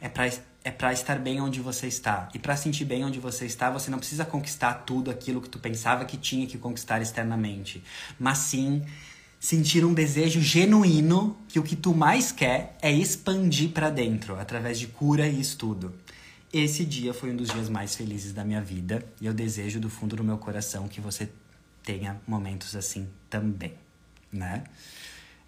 [0.01, 0.31] é para
[0.65, 2.31] é para estar bem onde você está.
[2.33, 5.59] E para sentir bem onde você está, você não precisa conquistar tudo aquilo que tu
[5.59, 7.85] pensava que tinha que conquistar externamente,
[8.19, 8.83] mas sim
[9.39, 14.79] sentir um desejo genuíno que o que tu mais quer é expandir para dentro através
[14.79, 15.95] de cura e estudo.
[16.51, 19.91] Esse dia foi um dos dias mais felizes da minha vida e eu desejo do
[19.91, 21.29] fundo do meu coração que você
[21.83, 23.75] tenha momentos assim também,
[24.33, 24.65] né?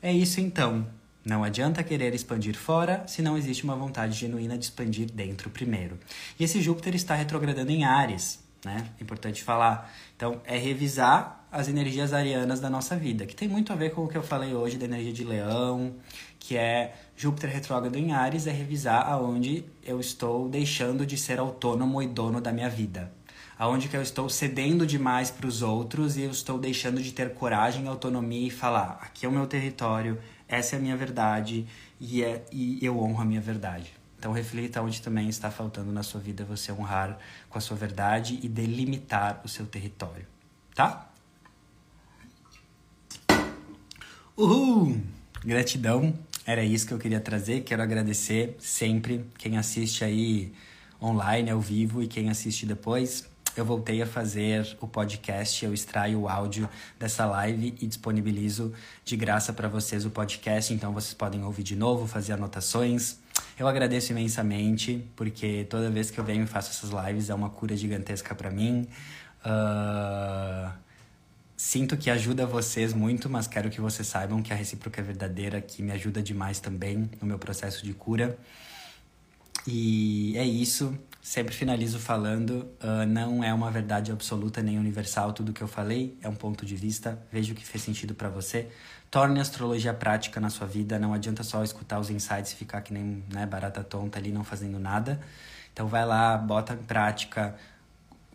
[0.02, 0.86] É isso então.
[1.26, 5.98] Não adianta querer expandir fora se não existe uma vontade genuína de expandir dentro primeiro.
[6.38, 8.86] E esse Júpiter está retrogradando em Ares, né?
[8.96, 9.92] É importante falar.
[10.14, 14.04] Então, é revisar as energias arianas da nossa vida, que tem muito a ver com
[14.04, 15.96] o que eu falei hoje da energia de Leão,
[16.38, 22.00] que é Júpiter retrógrado em Ares, é revisar aonde eu estou deixando de ser autônomo
[22.00, 23.12] e dono da minha vida.
[23.58, 27.34] Aonde que eu estou cedendo demais para os outros e eu estou deixando de ter
[27.34, 31.66] coragem, autonomia e falar: aqui é o meu território, essa é a minha verdade
[32.00, 33.92] e, é, e eu honro a minha verdade.
[34.18, 37.18] Então reflita onde também está faltando na sua vida você honrar
[37.48, 40.26] com a sua verdade e delimitar o seu território,
[40.74, 41.10] tá?
[44.36, 45.00] Uhul!
[45.44, 46.12] Gratidão,
[46.44, 47.62] era isso que eu queria trazer.
[47.62, 50.52] Quero agradecer sempre quem assiste aí
[51.00, 53.28] online, ao vivo e quem assiste depois
[53.60, 56.68] eu voltei a fazer o podcast, eu extraio o áudio
[56.98, 58.72] dessa live e disponibilizo
[59.04, 63.18] de graça para vocês o podcast, então vocês podem ouvir de novo, fazer anotações,
[63.58, 67.50] Eu agradeço imensamente, porque toda vez que eu venho e faço essas lives é uma
[67.50, 68.86] cura gigantesca para mim.
[69.44, 70.70] Uh,
[71.56, 75.60] sinto que ajuda vocês muito, mas quero que vocês saibam que a recíproca é verdadeira,
[75.60, 78.38] que me ajuda demais também no meu processo de cura.
[79.66, 80.96] E é isso.
[81.26, 86.16] Sempre finalizo falando, uh, não é uma verdade absoluta nem universal tudo que eu falei,
[86.22, 87.20] é um ponto de vista.
[87.32, 88.68] Veja o que fez sentido para você.
[89.10, 91.00] Torne a astrologia prática na sua vida.
[91.00, 94.44] Não adianta só escutar os insights e ficar que nem né, barata tonta ali não
[94.44, 95.20] fazendo nada.
[95.72, 97.56] Então vai lá, bota em prática,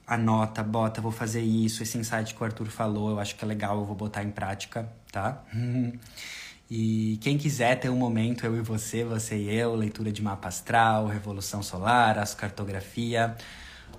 [0.06, 3.48] anota, bota, vou fazer isso, esse insight que o Arthur falou, eu acho que é
[3.48, 5.42] legal, eu vou botar em prática, tá?
[6.74, 10.48] E quem quiser ter um momento, eu e você, você e eu, leitura de mapa
[10.48, 13.36] astral, revolução solar, astrocartografia,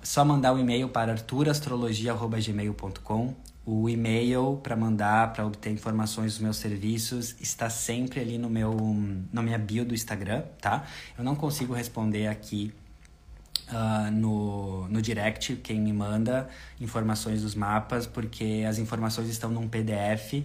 [0.01, 3.35] só mandar um e-mail para arturastrologia.gmail.com.
[3.63, 8.75] O e-mail para mandar, para obter informações dos meus serviços, está sempre ali no meu,
[9.31, 10.83] na minha bio do Instagram, tá?
[11.15, 12.73] Eu não consigo responder aqui
[13.69, 16.49] uh, no, no direct, quem me manda
[16.81, 20.41] informações dos mapas, porque as informações estão num PDF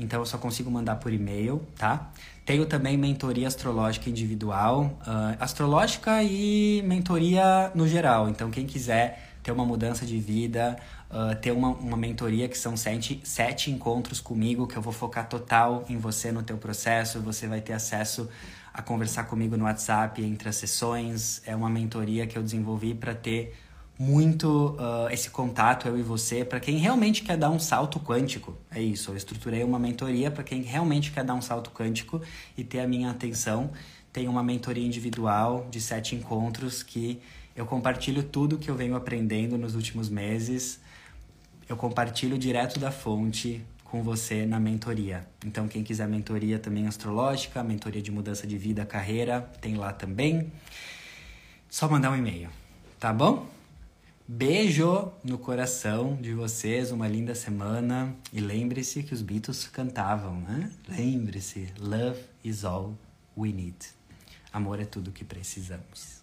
[0.00, 2.10] então eu só consigo mandar por e-mail, tá?
[2.44, 8.28] Tenho também mentoria astrológica individual, uh, astrológica e mentoria no geral.
[8.28, 10.76] Então quem quiser ter uma mudança de vida,
[11.10, 15.28] uh, ter uma, uma mentoria que são sete, sete encontros comigo, que eu vou focar
[15.28, 18.28] total em você, no teu processo, você vai ter acesso
[18.72, 21.42] a conversar comigo no WhatsApp entre as sessões.
[21.46, 23.54] É uma mentoria que eu desenvolvi para ter
[24.00, 28.56] muito uh, esse contato, eu e você, para quem realmente quer dar um salto quântico.
[28.70, 32.18] É isso, eu estruturei uma mentoria para quem realmente quer dar um salto quântico
[32.56, 33.70] e ter a minha atenção.
[34.10, 37.20] Tem uma mentoria individual de sete encontros que
[37.54, 40.80] eu compartilho tudo que eu venho aprendendo nos últimos meses.
[41.68, 45.26] Eu compartilho direto da fonte com você na mentoria.
[45.44, 50.50] Então, quem quiser mentoria também astrológica, mentoria de mudança de vida, carreira, tem lá também.
[51.68, 52.48] Só mandar um e-mail,
[52.98, 53.59] tá bom?
[54.32, 58.14] Beijo no coração de vocês, uma linda semana.
[58.32, 60.70] E lembre-se que os Beatles cantavam, né?
[60.88, 62.96] Lembre-se, love is all
[63.36, 63.74] we need.
[64.52, 66.19] Amor é tudo que precisamos.